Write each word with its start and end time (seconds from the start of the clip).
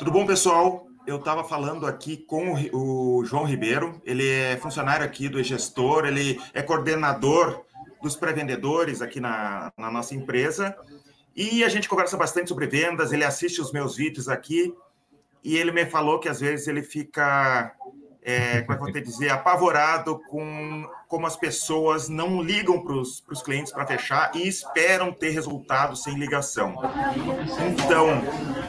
Tudo 0.00 0.12
bom, 0.12 0.24
pessoal? 0.24 0.86
Eu 1.06 1.16
estava 1.16 1.44
falando 1.44 1.86
aqui 1.86 2.16
com 2.16 2.54
o 2.72 3.22
João 3.22 3.44
Ribeiro, 3.44 4.00
ele 4.02 4.26
é 4.26 4.56
funcionário 4.56 5.04
aqui 5.04 5.28
do 5.28 5.42
gestor, 5.42 6.06
ele 6.06 6.40
é 6.54 6.62
coordenador 6.62 7.66
dos 8.00 8.16
pré-vendedores 8.16 9.02
aqui 9.02 9.20
na, 9.20 9.70
na 9.76 9.90
nossa 9.90 10.14
empresa. 10.14 10.74
E 11.36 11.62
a 11.62 11.68
gente 11.68 11.86
conversa 11.86 12.16
bastante 12.16 12.48
sobre 12.48 12.66
vendas, 12.66 13.12
ele 13.12 13.24
assiste 13.24 13.60
os 13.60 13.72
meus 13.72 13.94
vídeos 13.94 14.26
aqui 14.26 14.74
e 15.44 15.58
ele 15.58 15.70
me 15.70 15.84
falou 15.84 16.18
que 16.18 16.30
às 16.30 16.40
vezes 16.40 16.66
ele 16.66 16.82
fica 16.82 17.70
é, 18.22 18.60
como 18.62 18.72
é 18.72 18.76
que 18.76 18.82
eu 18.82 18.92
vou 18.92 18.92
te 18.92 19.00
dizer, 19.00 19.30
apavorado 19.30 20.20
com 20.28 20.88
como 21.08 21.26
as 21.26 21.36
pessoas 21.36 22.08
não 22.08 22.40
ligam 22.40 22.80
para 22.80 22.94
os 22.94 23.42
clientes 23.44 23.72
para 23.72 23.84
fechar 23.84 24.30
e 24.32 24.46
esperam 24.46 25.12
ter 25.12 25.30
resultado 25.30 25.96
sem 25.96 26.14
ligação. 26.14 26.76
Então, 27.68 28.22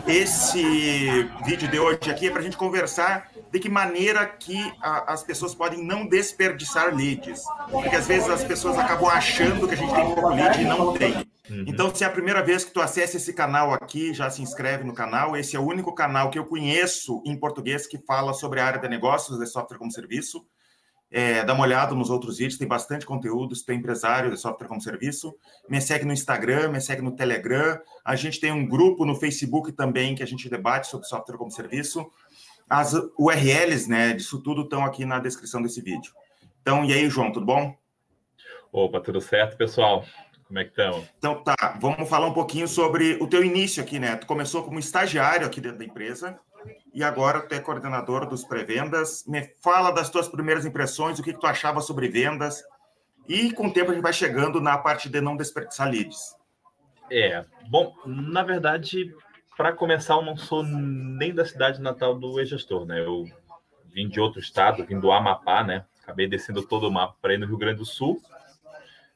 esse 0.07 1.29
vídeo 1.45 1.67
de 1.67 1.79
hoje 1.79 2.09
aqui 2.09 2.27
é 2.27 2.31
para 2.31 2.39
a 2.39 2.43
gente 2.43 2.57
conversar 2.57 3.29
de 3.51 3.59
que 3.59 3.69
maneira 3.69 4.25
que 4.25 4.57
a, 4.81 5.13
as 5.13 5.23
pessoas 5.23 5.53
podem 5.53 5.83
não 5.83 6.07
desperdiçar 6.07 6.95
leads. 6.95 7.43
Porque 7.69 7.95
às 7.95 8.07
vezes 8.07 8.27
as 8.27 8.43
pessoas 8.43 8.75
acabam 8.75 9.09
achando 9.09 9.67
que 9.67 9.75
a 9.75 9.77
gente 9.77 9.93
tem 9.93 10.05
pouco 10.05 10.29
lead 10.29 10.59
e 10.59 10.65
não 10.65 10.93
tem. 10.93 11.23
Uhum. 11.51 11.65
Então, 11.67 11.93
se 11.93 12.03
é 12.05 12.07
a 12.07 12.09
primeira 12.09 12.41
vez 12.41 12.63
que 12.63 12.71
tu 12.71 12.79
acessa 12.79 13.17
esse 13.17 13.33
canal 13.33 13.73
aqui, 13.73 14.13
já 14.13 14.29
se 14.29 14.41
inscreve 14.41 14.85
no 14.85 14.93
canal. 14.93 15.35
Esse 15.35 15.57
é 15.57 15.59
o 15.59 15.67
único 15.67 15.93
canal 15.93 16.29
que 16.29 16.39
eu 16.39 16.45
conheço 16.45 17.21
em 17.25 17.37
português 17.37 17.85
que 17.85 17.97
fala 17.97 18.33
sobre 18.33 18.61
a 18.61 18.65
área 18.65 18.79
de 18.79 18.87
negócios 18.87 19.37
de 19.37 19.45
software 19.45 19.77
como 19.77 19.91
serviço. 19.91 20.45
É, 21.13 21.43
dá 21.43 21.53
uma 21.53 21.63
olhada 21.63 21.93
nos 21.93 22.09
outros 22.09 22.37
vídeos, 22.37 22.57
tem 22.57 22.67
bastante 22.67 23.05
conteúdo. 23.05 23.53
Se 23.53 23.65
tem 23.65 23.77
empresário 23.77 24.31
de 24.31 24.37
software 24.39 24.69
como 24.69 24.79
serviço, 24.79 25.35
me 25.67 25.81
segue 25.81 26.05
no 26.05 26.13
Instagram, 26.13 26.69
me 26.69 26.79
segue 26.79 27.01
no 27.01 27.11
Telegram. 27.11 27.77
A 28.05 28.15
gente 28.15 28.39
tem 28.39 28.53
um 28.53 28.65
grupo 28.65 29.03
no 29.03 29.15
Facebook 29.15 29.73
também 29.73 30.15
que 30.15 30.23
a 30.23 30.25
gente 30.27 30.49
debate 30.49 30.87
sobre 30.87 31.05
software 31.05 31.37
como 31.37 31.51
serviço. 31.51 32.09
As 32.69 32.93
URLs 33.19 33.89
né, 33.89 34.13
disso 34.13 34.41
tudo 34.41 34.61
estão 34.61 34.85
aqui 34.85 35.03
na 35.03 35.19
descrição 35.19 35.61
desse 35.61 35.81
vídeo. 35.81 36.13
Então, 36.61 36.85
e 36.85 36.93
aí, 36.93 37.09
João, 37.09 37.29
tudo 37.29 37.45
bom? 37.45 37.75
Opa, 38.71 39.01
tudo 39.01 39.19
certo, 39.19 39.57
pessoal? 39.57 40.05
Como 40.51 40.59
é 40.59 40.65
que 40.65 40.71
estão? 40.71 41.07
Então 41.17 41.41
tá, 41.41 41.77
vamos 41.79 42.09
falar 42.09 42.27
um 42.27 42.33
pouquinho 42.33 42.67
sobre 42.67 43.13
o 43.21 43.27
teu 43.27 43.41
início 43.41 43.81
aqui, 43.81 43.99
né? 43.99 44.17
Tu 44.17 44.27
começou 44.27 44.65
como 44.65 44.79
estagiário 44.79 45.47
aqui 45.47 45.61
dentro 45.61 45.77
da 45.77 45.85
empresa 45.85 46.37
e 46.93 47.01
agora 47.01 47.39
tu 47.39 47.55
é 47.55 47.59
coordenador 47.61 48.27
dos 48.27 48.43
pré-vendas. 48.43 49.23
Me 49.25 49.55
fala 49.61 49.91
das 49.91 50.09
tuas 50.09 50.27
primeiras 50.27 50.65
impressões, 50.65 51.17
o 51.17 51.23
que, 51.23 51.31
que 51.31 51.39
tu 51.39 51.47
achava 51.47 51.79
sobre 51.79 52.09
vendas 52.09 52.65
e 53.29 53.53
com 53.53 53.67
o 53.67 53.71
tempo 53.71 53.91
a 53.91 53.93
gente 53.93 54.03
vai 54.03 54.11
chegando 54.11 54.59
na 54.59 54.77
parte 54.77 55.07
de 55.07 55.21
não 55.21 55.37
desperdiçar 55.37 55.89
leads. 55.89 56.35
É, 57.09 57.45
bom, 57.69 57.95
na 58.05 58.43
verdade, 58.43 59.09
para 59.55 59.71
começar, 59.71 60.15
eu 60.15 60.21
não 60.21 60.35
sou 60.35 60.63
nem 60.63 61.33
da 61.33 61.45
cidade 61.45 61.81
natal 61.81 62.13
do 62.13 62.41
ex-gestor, 62.41 62.85
né? 62.85 62.99
Eu 62.99 63.23
vim 63.85 64.09
de 64.09 64.19
outro 64.19 64.41
estado, 64.41 64.85
vim 64.85 64.99
do 64.99 65.13
Amapá, 65.13 65.63
né? 65.63 65.85
Acabei 66.03 66.27
descendo 66.27 66.61
todo 66.61 66.89
o 66.89 66.91
mapa 66.91 67.15
para 67.21 67.35
ir 67.35 67.37
no 67.37 67.47
Rio 67.47 67.57
Grande 67.57 67.77
do 67.77 67.85
Sul 67.85 68.21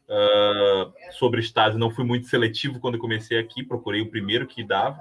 Uh, 0.08 0.94
sobre 1.14 1.40
estágio, 1.40 1.80
não 1.80 1.90
fui 1.90 2.06
muito 2.06 2.28
seletivo 2.28 2.80
quando 2.80 3.00
comecei 3.00 3.40
aqui, 3.40 3.64
procurei 3.64 4.02
o 4.02 4.10
primeiro 4.10 4.46
que 4.46 4.64
dava. 4.64 5.00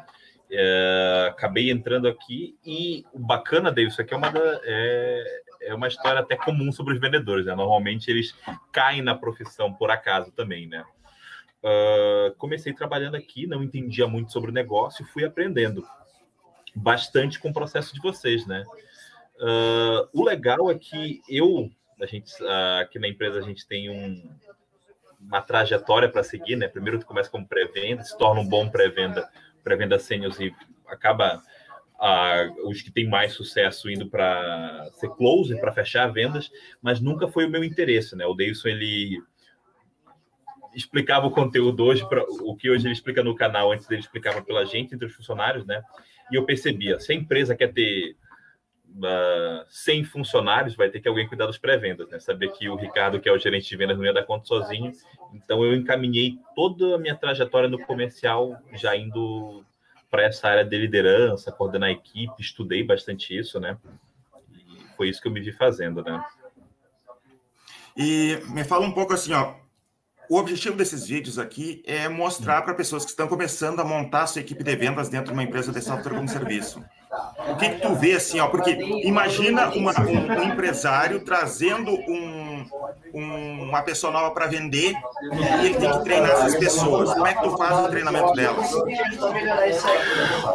Uh, 0.50 1.28
acabei 1.28 1.70
entrando 1.70 2.08
aqui 2.08 2.56
e 2.64 3.04
o 3.12 3.18
bacana, 3.18 3.70
David, 3.70 3.92
isso 3.92 4.00
aqui 4.00 4.14
é 4.14 4.16
uma, 4.16 4.30
da, 4.30 4.60
é, 4.64 5.42
é 5.62 5.74
uma 5.74 5.88
história 5.88 6.20
até 6.20 6.36
comum 6.36 6.70
sobre 6.72 6.94
os 6.94 7.00
vendedores, 7.00 7.46
né? 7.46 7.54
Normalmente 7.54 8.10
eles 8.10 8.34
caem 8.72 9.02
na 9.02 9.14
profissão 9.14 9.72
por 9.72 9.90
acaso 9.90 10.30
também, 10.32 10.66
né? 10.66 10.84
Uh, 11.62 12.34
comecei 12.36 12.72
trabalhando 12.72 13.16
aqui, 13.16 13.46
não 13.46 13.62
entendia 13.62 14.06
muito 14.06 14.32
sobre 14.32 14.50
o 14.50 14.54
negócio, 14.54 15.06
fui 15.06 15.24
aprendendo 15.24 15.86
bastante 16.74 17.38
com 17.38 17.48
o 17.48 17.54
processo 17.54 17.94
de 17.94 18.00
vocês, 18.00 18.46
né? 18.46 18.64
Uh, 19.36 20.08
o 20.12 20.24
legal 20.24 20.70
é 20.70 20.78
que 20.78 21.22
eu, 21.28 21.70
a 22.00 22.06
gente, 22.06 22.30
uh, 22.42 22.80
aqui 22.82 22.98
na 22.98 23.08
empresa, 23.08 23.38
a 23.38 23.42
gente 23.42 23.66
tem 23.66 23.88
um, 23.88 24.30
uma 25.26 25.40
trajetória 25.40 26.08
para 26.08 26.22
seguir, 26.22 26.56
né? 26.56 26.68
Primeiro 26.68 26.98
tu 26.98 27.06
começa 27.06 27.30
como 27.30 27.46
pré-venda, 27.46 28.02
se 28.02 28.16
torna 28.16 28.40
um 28.40 28.48
bom 28.48 28.68
pré-venda, 28.68 29.28
pré-venda 29.62 29.98
seniors 29.98 30.38
e 30.38 30.54
acaba 30.86 31.42
uh, 31.94 32.68
os 32.68 32.82
que 32.82 32.90
têm 32.90 33.08
mais 33.08 33.32
sucesso 33.32 33.90
indo 33.90 34.08
para 34.08 34.88
ser 34.94 35.08
close, 35.10 35.58
para 35.60 35.72
fechar 35.72 36.12
vendas, 36.12 36.50
mas 36.82 37.00
nunca 37.00 37.26
foi 37.28 37.46
o 37.46 37.50
meu 37.50 37.64
interesse, 37.64 38.14
né? 38.16 38.26
O 38.26 38.34
Deilson, 38.34 38.68
ele 38.68 39.22
explicava 40.74 41.26
o 41.26 41.30
conteúdo 41.30 41.84
hoje, 41.84 42.06
pra, 42.08 42.22
o 42.22 42.56
que 42.56 42.68
hoje 42.68 42.86
ele 42.86 42.94
explica 42.94 43.22
no 43.22 43.34
canal, 43.34 43.72
antes 43.72 43.88
ele 43.90 44.00
explicava 44.00 44.42
pela 44.42 44.64
gente, 44.64 44.94
entre 44.94 45.06
os 45.06 45.14
funcionários, 45.14 45.64
né? 45.64 45.82
E 46.30 46.36
eu 46.36 46.44
percebia, 46.44 46.98
se 46.98 47.12
a 47.12 47.14
empresa 47.14 47.54
quer 47.54 47.72
ter 47.72 48.16
uh, 48.96 49.64
100 49.68 50.04
funcionários, 50.04 50.76
vai 50.76 50.88
ter 50.88 51.00
que 51.00 51.08
alguém 51.08 51.26
cuidar 51.26 51.46
das 51.46 51.58
pré-vendas, 51.58 52.08
né? 52.10 52.18
Saber 52.18 52.52
que 52.52 52.68
o 52.68 52.76
Ricardo, 52.76 53.20
que 53.20 53.28
é 53.28 53.32
o 53.32 53.38
gerente 53.38 53.68
de 53.68 53.76
vendas, 53.76 53.96
não 53.96 54.04
ia 54.04 54.12
dar 54.12 54.24
conta 54.24 54.46
sozinho. 54.46 54.92
Então, 55.32 55.64
eu 55.64 55.74
encaminhei 55.74 56.38
toda 56.54 56.94
a 56.94 56.98
minha 56.98 57.14
trajetória 57.14 57.68
no 57.68 57.78
comercial, 57.84 58.56
já 58.74 58.96
indo 58.96 59.64
para 60.10 60.22
essa 60.22 60.48
área 60.48 60.64
de 60.64 60.78
liderança, 60.78 61.50
coordenar 61.50 61.88
a 61.88 61.92
equipe, 61.92 62.40
estudei 62.40 62.84
bastante 62.84 63.36
isso, 63.36 63.58
né? 63.58 63.76
E 64.52 64.96
foi 64.96 65.08
isso 65.08 65.20
que 65.20 65.26
eu 65.26 65.32
me 65.32 65.40
vi 65.40 65.52
fazendo, 65.52 66.02
né? 66.04 66.24
E 67.96 68.38
me 68.48 68.64
fala 68.64 68.86
um 68.86 68.92
pouco 68.92 69.12
assim, 69.12 69.32
ó, 69.32 69.54
o 70.28 70.36
objetivo 70.36 70.76
desses 70.76 71.06
vídeos 71.06 71.38
aqui 71.38 71.82
é 71.86 72.08
mostrar 72.08 72.62
para 72.62 72.74
pessoas 72.74 73.04
que 73.04 73.10
estão 73.10 73.28
começando 73.28 73.80
a 73.80 73.84
montar 73.84 74.26
sua 74.26 74.40
equipe 74.40 74.64
de 74.64 74.74
vendas 74.74 75.08
dentro 75.08 75.26
de 75.26 75.32
uma 75.32 75.42
empresa 75.42 75.70
de 75.70 75.80
software 75.80 76.14
como 76.14 76.28
serviço. 76.28 76.82
O 77.50 77.56
que, 77.56 77.68
que 77.68 77.80
tu 77.80 77.94
vê 77.94 78.14
assim, 78.14 78.40
ó? 78.40 78.48
Porque 78.48 78.70
imagina 78.70 79.68
uma, 79.70 79.92
um, 80.00 80.40
um, 80.40 80.42
empresário 80.44 81.20
trazendo 81.24 81.90
um, 81.92 82.66
um, 83.12 83.62
uma 83.62 83.82
pessoa 83.82 84.12
nova 84.12 84.30
para 84.32 84.46
vender 84.46 84.94
e 85.22 85.66
ele 85.66 85.74
tem 85.74 85.90
que 85.90 86.04
treinar 86.04 86.30
essas 86.30 86.56
pessoas. 86.56 87.12
Como 87.12 87.26
é 87.26 87.34
que 87.34 87.42
tu 87.42 87.56
faz 87.56 87.86
o 87.86 87.88
treinamento 87.88 88.32
delas? 88.32 88.72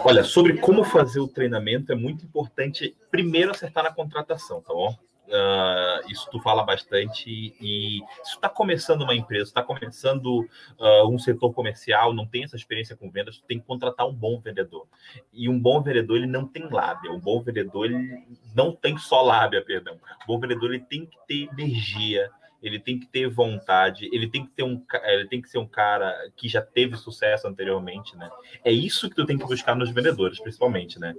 Olha, 0.03 0.23
sobre 0.23 0.57
como 0.57 0.83
fazer 0.83 1.19
o 1.19 1.27
treinamento 1.27 1.91
é 1.91 1.95
muito 1.95 2.25
importante 2.25 2.95
primeiro 3.11 3.51
acertar 3.51 3.83
na 3.83 3.93
contratação, 3.93 4.61
tá 4.61 4.73
bom? 4.73 4.95
Uh, 5.29 6.09
isso 6.09 6.27
tu 6.31 6.39
fala 6.39 6.63
bastante 6.63 7.29
e 7.61 8.01
se 8.23 8.33
está 8.33 8.49
começando 8.49 9.03
uma 9.03 9.13
empresa, 9.13 9.43
está 9.43 9.61
começando 9.61 10.39
uh, 10.79 11.07
um 11.07 11.19
setor 11.19 11.53
comercial, 11.53 12.13
não 12.13 12.25
tem 12.25 12.43
essa 12.43 12.55
experiência 12.55 12.95
com 12.95 13.11
vendas, 13.11 13.37
tu 13.37 13.45
tem 13.45 13.59
que 13.59 13.65
contratar 13.67 14.07
um 14.07 14.13
bom 14.13 14.39
vendedor. 14.39 14.87
E 15.31 15.47
um 15.47 15.59
bom 15.59 15.83
vendedor 15.83 16.17
ele 16.17 16.25
não 16.25 16.47
tem 16.47 16.67
lábia, 16.67 17.11
um 17.11 17.19
bom 17.19 17.43
vendedor 17.43 17.85
ele 17.85 18.23
não 18.55 18.71
tem 18.71 18.97
só 18.97 19.21
lábia, 19.21 19.63
perdão. 19.63 19.99
Um 20.23 20.25
bom 20.25 20.39
vendedor 20.39 20.73
ele 20.73 20.83
tem 20.83 21.05
que 21.05 21.17
ter 21.27 21.47
energia, 21.53 22.31
ele 22.61 22.79
tem 22.79 22.99
que 22.99 23.05
ter 23.05 23.29
vontade, 23.29 24.09
ele 24.11 24.27
tem 24.27 24.45
que 24.45 24.51
ter 24.51 24.63
um, 24.63 24.83
ele 25.03 25.27
tem 25.27 25.41
que 25.41 25.49
ser 25.49 25.59
um 25.59 25.67
cara 25.67 26.13
que 26.35 26.49
já 26.49 26.61
teve 26.61 26.97
sucesso 26.97 27.47
anteriormente, 27.47 28.17
né? 28.17 28.29
É 28.63 28.71
isso 28.71 29.09
que 29.09 29.15
tu 29.15 29.25
tem 29.25 29.37
que 29.37 29.45
buscar 29.45 29.75
nos 29.75 29.91
vendedores, 29.91 30.39
principalmente, 30.39 30.99
né? 30.99 31.15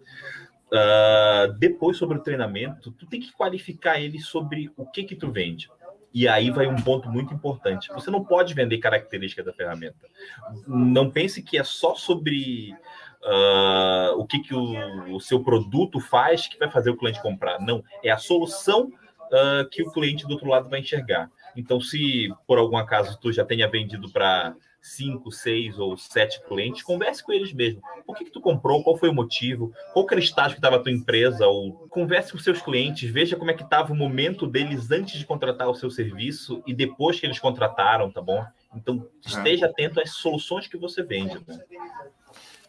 Uh, 0.73 1.53
depois 1.59 1.97
sobre 1.97 2.19
o 2.19 2.23
treinamento, 2.23 2.93
tu 2.93 3.05
tem 3.07 3.21
que 3.21 3.33
qualificar 3.33 4.01
ele 4.01 4.21
sobre 4.21 4.71
o 4.77 4.87
que 4.87 5.03
que 5.03 5.17
tu 5.17 5.31
vende. 5.31 5.69
E 6.13 6.27
aí 6.27 6.51
vai 6.51 6.67
um 6.67 6.77
ponto 6.77 7.09
muito 7.09 7.33
importante. 7.35 7.89
Você 7.93 8.11
não 8.11 8.25
pode 8.25 8.55
vender 8.55 8.79
características 8.79 9.45
da 9.45 9.53
ferramenta. 9.53 10.09
Não 10.67 11.11
pense 11.11 11.43
que 11.43 11.57
é 11.57 11.65
só 11.65 11.95
sobre 11.95 12.75
uh, 13.23 14.17
o 14.17 14.27
que, 14.27 14.41
que 14.41 14.55
o, 14.55 15.15
o, 15.15 15.21
seu 15.21 15.43
produto 15.43 16.01
faz 16.01 16.49
que 16.49 16.59
vai 16.59 16.71
fazer 16.71 16.91
o 16.91 16.97
cliente 16.97 17.23
comprar. 17.23 17.61
Não, 17.61 17.83
é 18.03 18.11
a 18.11 18.19
solução 18.19 18.87
uh, 18.87 19.69
que 19.71 19.83
o 19.83 19.91
cliente 19.93 20.27
do 20.27 20.33
outro 20.33 20.49
lado 20.49 20.69
vai 20.69 20.81
enxergar. 20.81 21.31
Então, 21.57 21.81
se 21.81 22.29
por 22.47 22.59
algum 22.59 22.77
acaso 22.77 23.19
tu 23.21 23.33
já 23.33 23.45
tenha 23.45 23.69
vendido 23.69 24.11
para 24.11 24.55
cinco, 24.83 25.31
seis 25.31 25.79
ou 25.79 25.97
sete 25.97 26.41
clientes, 26.47 26.83
converse 26.83 27.23
com 27.23 27.33
eles 27.33 27.53
mesmo. 27.53 27.83
Por 28.07 28.17
que, 28.17 28.25
que 28.25 28.31
tu 28.31 28.41
comprou? 28.41 28.83
Qual 28.83 28.97
foi 28.97 29.09
o 29.09 29.15
motivo? 29.15 29.73
Qual 29.93 30.07
era 30.11 30.21
o 30.21 30.23
estágio 30.23 30.53
que 30.53 30.59
estava 30.59 30.77
a 30.77 30.81
tua 30.81 30.93
empresa? 30.93 31.47
Ou 31.47 31.89
converse 31.89 32.33
com 32.33 32.39
seus 32.39 32.61
clientes, 32.61 33.11
veja 33.11 33.37
como 33.37 33.51
é 33.51 33.55
que 33.55 33.63
estava 33.63 33.93
o 33.93 33.97
momento 33.97 34.47
deles 34.47 34.91
antes 34.91 35.19
de 35.19 35.27
contratar 35.27 35.69
o 35.69 35.75
seu 35.75 35.91
serviço 35.91 36.63
e 36.67 36.75
depois 36.75 37.21
que 37.21 37.27
eles 37.27 37.39
contrataram, 37.39 38.11
tá 38.11 38.21
bom? 38.21 38.45
Então, 38.75 39.07
esteja 39.25 39.67
atento 39.67 40.01
às 40.01 40.11
soluções 40.11 40.67
que 40.67 40.77
você 40.77 41.03
vende. 41.03 41.41
Né? 41.47 41.61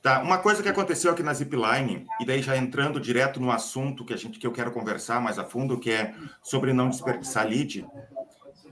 Tá, 0.01 0.19
uma 0.19 0.39
coisa 0.39 0.63
que 0.63 0.69
aconteceu 0.69 1.11
aqui 1.11 1.21
na 1.21 1.31
Zipline, 1.31 2.07
e 2.19 2.25
daí 2.25 2.41
já 2.41 2.57
entrando 2.57 2.99
direto 2.99 3.39
no 3.39 3.51
assunto 3.51 4.03
que 4.03 4.11
a 4.11 4.17
gente 4.17 4.39
que 4.39 4.47
eu 4.47 4.51
quero 4.51 4.71
conversar 4.71 5.21
mais 5.21 5.37
a 5.37 5.43
fundo, 5.43 5.79
que 5.79 5.91
é 5.91 6.15
sobre 6.41 6.73
não 6.73 6.89
desperdiçar 6.89 7.47
lead, 7.47 7.85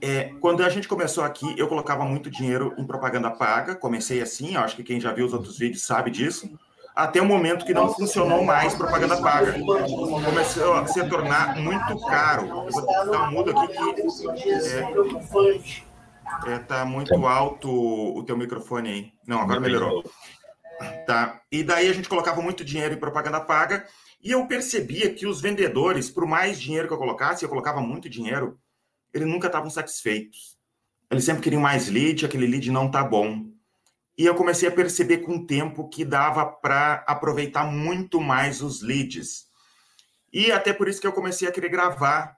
é, 0.02 0.32
quando 0.40 0.62
a 0.62 0.68
gente 0.68 0.88
começou 0.88 1.24
aqui, 1.24 1.54
eu 1.58 1.68
colocava 1.68 2.04
muito 2.04 2.30
dinheiro 2.30 2.74
em 2.78 2.86
propaganda 2.86 3.30
paga. 3.30 3.74
Comecei 3.74 4.20
assim, 4.20 4.56
acho 4.56 4.76
que 4.76 4.82
quem 4.82 5.00
já 5.00 5.12
viu 5.12 5.26
os 5.26 5.32
outros 5.32 5.58
vídeos 5.58 5.82
sabe 5.82 6.10
disso. 6.10 6.50
Até 6.94 7.20
o 7.20 7.24
momento 7.24 7.64
que 7.64 7.72
não 7.72 7.92
funcionou 7.92 8.44
mais 8.44 8.74
propaganda 8.74 9.20
paga. 9.20 9.52
Começou 9.52 10.74
a 10.74 10.86
se 10.86 11.08
tornar 11.08 11.56
muito 11.56 11.98
caro. 12.06 12.46
Eu 12.46 12.70
vou 12.70 12.86
dar 12.86 13.28
um 13.28 13.30
mudo 13.30 13.50
aqui 13.50 13.66
que 13.66 13.74
é, 14.50 16.54
é, 16.54 16.58
tá 16.58 16.84
muito 16.84 17.26
alto 17.26 17.70
o 17.70 18.22
teu 18.24 18.36
microfone 18.36 18.88
aí. 18.88 19.12
Não, 19.26 19.40
agora 19.40 19.60
melhorou. 19.60 20.04
Tá? 21.06 21.40
E 21.52 21.62
daí 21.62 21.88
a 21.88 21.92
gente 21.92 22.08
colocava 22.08 22.40
muito 22.40 22.64
dinheiro 22.64 22.94
em 22.94 22.98
propaganda 22.98 23.40
paga 23.40 23.84
e 24.22 24.32
eu 24.32 24.46
percebia 24.46 25.12
que 25.12 25.26
os 25.26 25.40
vendedores, 25.40 26.10
por 26.10 26.26
mais 26.26 26.60
dinheiro 26.60 26.88
que 26.88 26.94
eu 26.94 26.98
colocasse, 26.98 27.42
eu 27.42 27.48
colocava 27.48 27.80
muito 27.80 28.08
dinheiro, 28.08 28.58
eles 29.12 29.28
nunca 29.28 29.46
estavam 29.46 29.70
satisfeitos. 29.70 30.58
Eles 31.10 31.24
sempre 31.24 31.42
queriam 31.42 31.62
mais 31.62 31.88
lead, 31.88 32.24
aquele 32.24 32.46
lead 32.46 32.70
não 32.70 32.90
tá 32.90 33.02
bom. 33.02 33.50
E 34.16 34.26
eu 34.26 34.34
comecei 34.34 34.68
a 34.68 34.72
perceber 34.72 35.18
com 35.18 35.36
o 35.36 35.46
tempo 35.46 35.88
que 35.88 36.04
dava 36.04 36.44
para 36.44 37.04
aproveitar 37.06 37.64
muito 37.64 38.20
mais 38.20 38.60
os 38.60 38.82
leads. 38.82 39.48
E 40.32 40.52
até 40.52 40.72
por 40.72 40.88
isso 40.88 41.00
que 41.00 41.06
eu 41.06 41.12
comecei 41.12 41.48
a 41.48 41.52
querer 41.52 41.70
gravar 41.70 42.36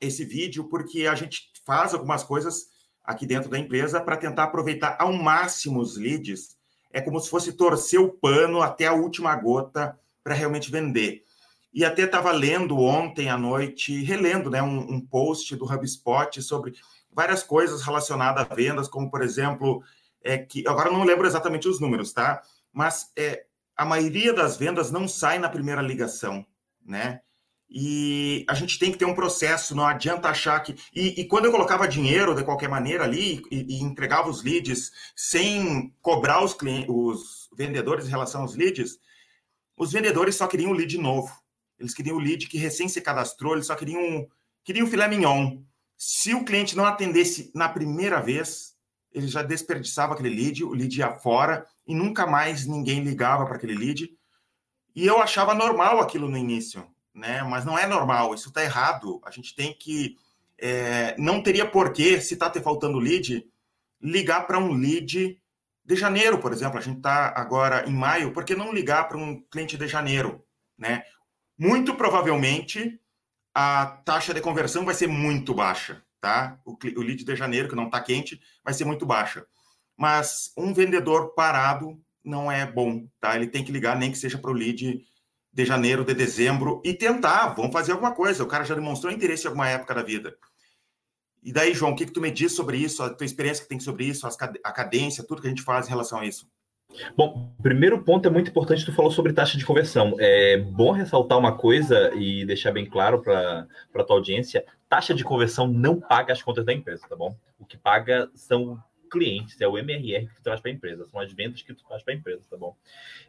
esse 0.00 0.24
vídeo, 0.24 0.64
porque 0.64 1.06
a 1.06 1.14
gente 1.14 1.50
faz 1.64 1.94
algumas 1.94 2.22
coisas 2.22 2.66
aqui 3.02 3.26
dentro 3.26 3.48
da 3.48 3.58
empresa 3.58 4.00
para 4.00 4.16
tentar 4.16 4.44
aproveitar 4.44 4.96
ao 4.98 5.12
máximo 5.12 5.80
os 5.80 5.96
leads. 5.96 6.56
É 6.92 7.00
como 7.00 7.20
se 7.20 7.30
fosse 7.30 7.52
torcer 7.52 8.00
o 8.00 8.10
pano 8.10 8.60
até 8.60 8.86
a 8.86 8.92
última 8.92 9.34
gota 9.36 9.98
para 10.22 10.34
realmente 10.34 10.70
vender. 10.70 11.24
E 11.72 11.84
até 11.84 12.02
estava 12.02 12.32
lendo 12.32 12.78
ontem 12.78 13.28
à 13.28 13.36
noite, 13.36 14.02
relendo 14.02 14.50
né, 14.50 14.62
um, 14.62 14.78
um, 14.78 15.00
post 15.00 15.54
do 15.54 15.64
HubSpot 15.64 16.40
sobre 16.42 16.74
várias 17.12 17.42
coisas 17.42 17.82
relacionadas 17.82 18.46
a 18.50 18.54
vendas, 18.54 18.88
como, 18.88 19.10
por 19.10 19.22
exemplo, 19.22 19.82
é 20.22 20.38
que 20.38 20.66
agora 20.66 20.90
não 20.90 21.04
lembro 21.04 21.26
exatamente 21.26 21.68
os 21.68 21.80
números, 21.80 22.12
tá? 22.12 22.42
Mas 22.72 23.12
é, 23.16 23.44
a 23.76 23.84
maioria 23.84 24.32
das 24.32 24.56
vendas 24.56 24.90
não 24.90 25.06
sai 25.06 25.38
na 25.38 25.48
primeira 25.48 25.82
ligação, 25.82 26.44
né? 26.84 27.20
E 27.70 28.46
a 28.48 28.54
gente 28.54 28.78
tem 28.78 28.90
que 28.90 28.96
ter 28.96 29.04
um 29.04 29.14
processo, 29.14 29.74
não 29.74 29.86
adianta 29.86 30.28
achar 30.28 30.58
que. 30.60 30.74
E, 30.94 31.20
e 31.20 31.24
quando 31.26 31.44
eu 31.44 31.50
colocava 31.50 31.86
dinheiro 31.86 32.34
de 32.34 32.42
qualquer 32.42 32.68
maneira 32.68 33.04
ali 33.04 33.42
e, 33.50 33.76
e 33.76 33.82
entregava 33.82 34.30
os 34.30 34.42
leads 34.42 34.90
sem 35.14 35.94
cobrar 36.00 36.42
os, 36.42 36.54
clientes, 36.54 36.88
os 36.88 37.50
vendedores 37.54 38.06
em 38.06 38.10
relação 38.10 38.40
aos 38.40 38.56
leads, 38.56 38.98
os 39.76 39.92
vendedores 39.92 40.34
só 40.36 40.46
queriam 40.46 40.70
o 40.70 40.74
lead 40.74 40.96
novo. 40.96 41.30
Eles 41.78 41.94
queriam 41.94 42.16
o 42.16 42.20
lead 42.20 42.46
que 42.46 42.58
recém 42.58 42.88
se 42.88 43.00
cadastrou, 43.00 43.54
eles 43.54 43.66
só 43.66 43.74
queriam, 43.74 44.26
queriam 44.64 44.86
filé 44.86 45.08
mignon. 45.08 45.62
Se 45.96 46.34
o 46.34 46.44
cliente 46.44 46.76
não 46.76 46.84
atendesse 46.84 47.50
na 47.54 47.68
primeira 47.68 48.20
vez, 48.20 48.76
ele 49.12 49.28
já 49.28 49.42
desperdiçava 49.42 50.14
aquele 50.14 50.30
lead, 50.30 50.64
o 50.64 50.72
lead 50.72 50.98
ia 50.98 51.14
fora 51.14 51.66
e 51.86 51.94
nunca 51.94 52.26
mais 52.26 52.66
ninguém 52.66 53.02
ligava 53.02 53.46
para 53.46 53.56
aquele 53.56 53.74
lead. 53.74 54.10
E 54.94 55.06
eu 55.06 55.20
achava 55.20 55.54
normal 55.54 56.00
aquilo 56.00 56.28
no 56.28 56.36
início 56.36 56.86
né? 57.18 57.42
Mas 57.42 57.64
não 57.64 57.78
é 57.78 57.86
normal, 57.86 58.34
isso 58.34 58.48
está 58.48 58.62
errado. 58.62 59.20
A 59.24 59.30
gente 59.30 59.54
tem 59.54 59.74
que. 59.74 60.16
É, 60.56 61.14
não 61.18 61.42
teria 61.42 61.68
porquê, 61.68 62.20
se 62.20 62.34
está 62.34 62.48
te 62.48 62.60
faltando 62.60 62.98
lead, 62.98 63.46
ligar 64.00 64.46
para 64.46 64.58
um 64.58 64.72
lead 64.72 65.40
de 65.84 65.96
janeiro, 65.96 66.38
por 66.38 66.52
exemplo. 66.52 66.78
A 66.78 66.82
gente 66.82 66.98
está 66.98 67.32
agora 67.36 67.88
em 67.88 67.92
maio, 67.92 68.32
por 68.32 68.44
que 68.44 68.54
não 68.54 68.72
ligar 68.72 69.08
para 69.08 69.18
um 69.18 69.40
cliente 69.50 69.76
de 69.76 69.86
janeiro? 69.86 70.44
Né? 70.76 71.02
Muito 71.58 71.94
provavelmente 71.94 73.00
a 73.52 73.86
taxa 74.04 74.32
de 74.32 74.40
conversão 74.40 74.84
vai 74.84 74.94
ser 74.94 75.08
muito 75.08 75.52
baixa, 75.52 76.00
tá? 76.20 76.60
O, 76.64 76.72
o 76.74 77.02
lead 77.02 77.24
de 77.24 77.36
janeiro, 77.36 77.68
que 77.68 77.74
não 77.74 77.86
está 77.86 78.00
quente, 78.00 78.40
vai 78.64 78.72
ser 78.72 78.84
muito 78.84 79.04
baixa. 79.04 79.44
Mas 79.96 80.52
um 80.56 80.72
vendedor 80.72 81.34
parado 81.34 82.00
não 82.24 82.52
é 82.52 82.64
bom, 82.64 83.08
tá? 83.18 83.34
Ele 83.34 83.48
tem 83.48 83.64
que 83.64 83.72
ligar, 83.72 83.98
nem 83.98 84.12
que 84.12 84.18
seja 84.18 84.38
para 84.38 84.50
o 84.50 84.54
lead 84.54 85.04
de 85.52 85.64
janeiro, 85.64 86.04
de 86.04 86.14
dezembro, 86.14 86.80
e 86.84 86.94
tentar, 86.94 87.48
vamos 87.48 87.72
fazer 87.72 87.90
alguma 87.90 88.14
coisa. 88.14 88.44
O 88.44 88.46
cara 88.46 88.62
já 88.64 88.76
demonstrou 88.76 89.12
interesse 89.12 89.44
em 89.44 89.48
alguma 89.48 89.68
época 89.68 89.94
da 89.94 90.02
vida. 90.04 90.36
E 91.42 91.52
daí, 91.52 91.74
João, 91.74 91.92
o 91.92 91.96
que, 91.96 92.06
que 92.06 92.12
tu 92.12 92.20
me 92.20 92.30
diz 92.30 92.54
sobre 92.54 92.76
isso, 92.76 93.02
a 93.02 93.10
tua 93.10 93.24
experiência 93.24 93.64
que 93.64 93.68
tem 93.68 93.80
sobre 93.80 94.04
isso, 94.04 94.26
a 94.26 94.72
cadência, 94.72 95.24
tudo 95.24 95.40
que 95.40 95.48
a 95.48 95.50
gente 95.50 95.62
faz 95.62 95.86
em 95.86 95.90
relação 95.90 96.20
a 96.20 96.26
isso? 96.26 96.48
Bom, 97.16 97.52
primeiro 97.62 98.02
ponto 98.02 98.26
é 98.26 98.30
muito 98.30 98.50
importante, 98.50 98.84
tu 98.84 98.92
falou 98.92 99.10
sobre 99.10 99.32
taxa 99.32 99.58
de 99.58 99.64
conversão. 99.64 100.14
É 100.18 100.56
bom 100.56 100.90
ressaltar 100.90 101.38
uma 101.38 101.56
coisa 101.56 102.12
e 102.14 102.44
deixar 102.44 102.72
bem 102.72 102.86
claro 102.86 103.22
para 103.22 103.66
a 103.94 104.04
tua 104.04 104.16
audiência: 104.16 104.64
taxa 104.88 105.14
de 105.14 105.22
conversão 105.22 105.68
não 105.68 106.00
paga 106.00 106.32
as 106.32 106.42
contas 106.42 106.64
da 106.64 106.72
empresa, 106.72 107.06
tá 107.08 107.14
bom? 107.14 107.36
O 107.58 107.66
que 107.66 107.76
paga 107.76 108.30
são 108.34 108.78
clientes, 109.10 109.60
é 109.60 109.66
o 109.66 109.78
MRR 109.78 110.26
que 110.26 110.34
tu 110.34 110.42
traz 110.42 110.60
para 110.60 110.70
a 110.70 110.74
empresa, 110.74 111.06
são 111.06 111.20
as 111.20 111.32
vendas 111.32 111.62
que 111.62 111.72
tu 111.72 111.82
faz 111.88 112.02
para 112.02 112.12
a 112.12 112.16
empresa, 112.16 112.42
tá 112.50 112.56
bom? 112.56 112.76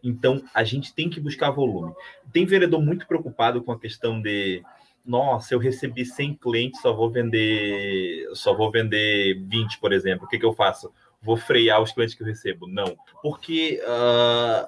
Então, 0.03 0.43
a 0.53 0.63
gente 0.63 0.93
tem 0.93 1.09
que 1.09 1.19
buscar 1.19 1.51
volume. 1.51 1.93
Tem 2.33 2.45
vendedor 2.45 2.81
muito 2.81 3.07
preocupado 3.07 3.63
com 3.63 3.71
a 3.71 3.79
questão 3.79 4.21
de 4.21 4.61
nossa, 5.05 5.53
eu 5.53 5.59
recebi 5.59 6.05
100 6.05 6.35
clientes, 6.35 6.81
só 6.81 6.93
vou 6.93 7.09
vender, 7.09 8.29
só 8.33 8.53
vou 8.53 8.69
vender 8.69 9.41
20, 9.47 9.79
por 9.79 9.93
exemplo. 9.93 10.25
O 10.25 10.29
que, 10.29 10.37
que 10.37 10.45
eu 10.45 10.53
faço? 10.53 10.93
Vou 11.21 11.37
frear 11.37 11.81
os 11.81 11.91
clientes 11.91 12.15
que 12.15 12.23
eu 12.23 12.27
recebo? 12.27 12.67
Não, 12.67 12.95
porque 13.21 13.81
uh, 13.83 14.67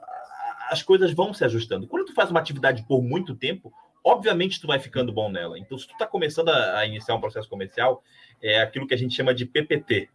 as 0.70 0.84
coisas 0.84 1.12
vão 1.14 1.34
se 1.34 1.46
ajustando. 1.46 1.88
Quando 1.88 2.06
tu 2.06 2.14
faz 2.14 2.30
uma 2.30 2.40
atividade 2.40 2.84
por 2.88 3.02
muito 3.02 3.36
tempo, 3.36 3.74
obviamente 4.04 4.60
tu 4.60 4.68
vai 4.68 4.80
ficando 4.80 5.14
bom 5.14 5.32
nela. 5.32 5.58
Então, 5.58 5.78
se 5.78 5.88
tu 5.88 5.94
está 5.94 6.06
começando 6.06 6.50
a, 6.50 6.80
a, 6.80 6.86
iniciar 6.86 7.16
um 7.16 7.22
processo 7.22 7.48
comercial, 7.48 8.04
é 8.42 8.62
aquilo 8.62 8.88
que 8.88 8.94
a 8.94 8.98
gente 8.98 9.16
chama 9.16 9.34
de 9.34 9.46
PPT, 9.46 10.10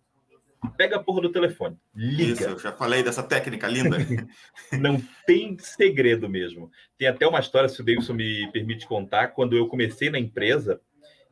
Pega 0.76 0.96
a 0.96 1.02
porra 1.02 1.20
do 1.22 1.30
telefone, 1.30 1.76
liga. 1.94 2.32
Isso, 2.32 2.44
eu 2.44 2.58
já 2.58 2.72
falei 2.72 3.02
dessa 3.02 3.22
técnica 3.22 3.68
linda. 3.68 3.98
não 4.80 5.00
tem 5.26 5.56
segredo 5.58 6.28
mesmo. 6.28 6.70
Tem 6.98 7.06
até 7.06 7.26
uma 7.26 7.38
história, 7.38 7.68
se 7.68 7.80
o 7.80 7.84
Davidson 7.84 8.14
me 8.14 8.50
permite 8.50 8.86
contar, 8.86 9.28
quando 9.28 9.56
eu 9.56 9.68
comecei 9.68 10.10
na 10.10 10.18
empresa, 10.18 10.80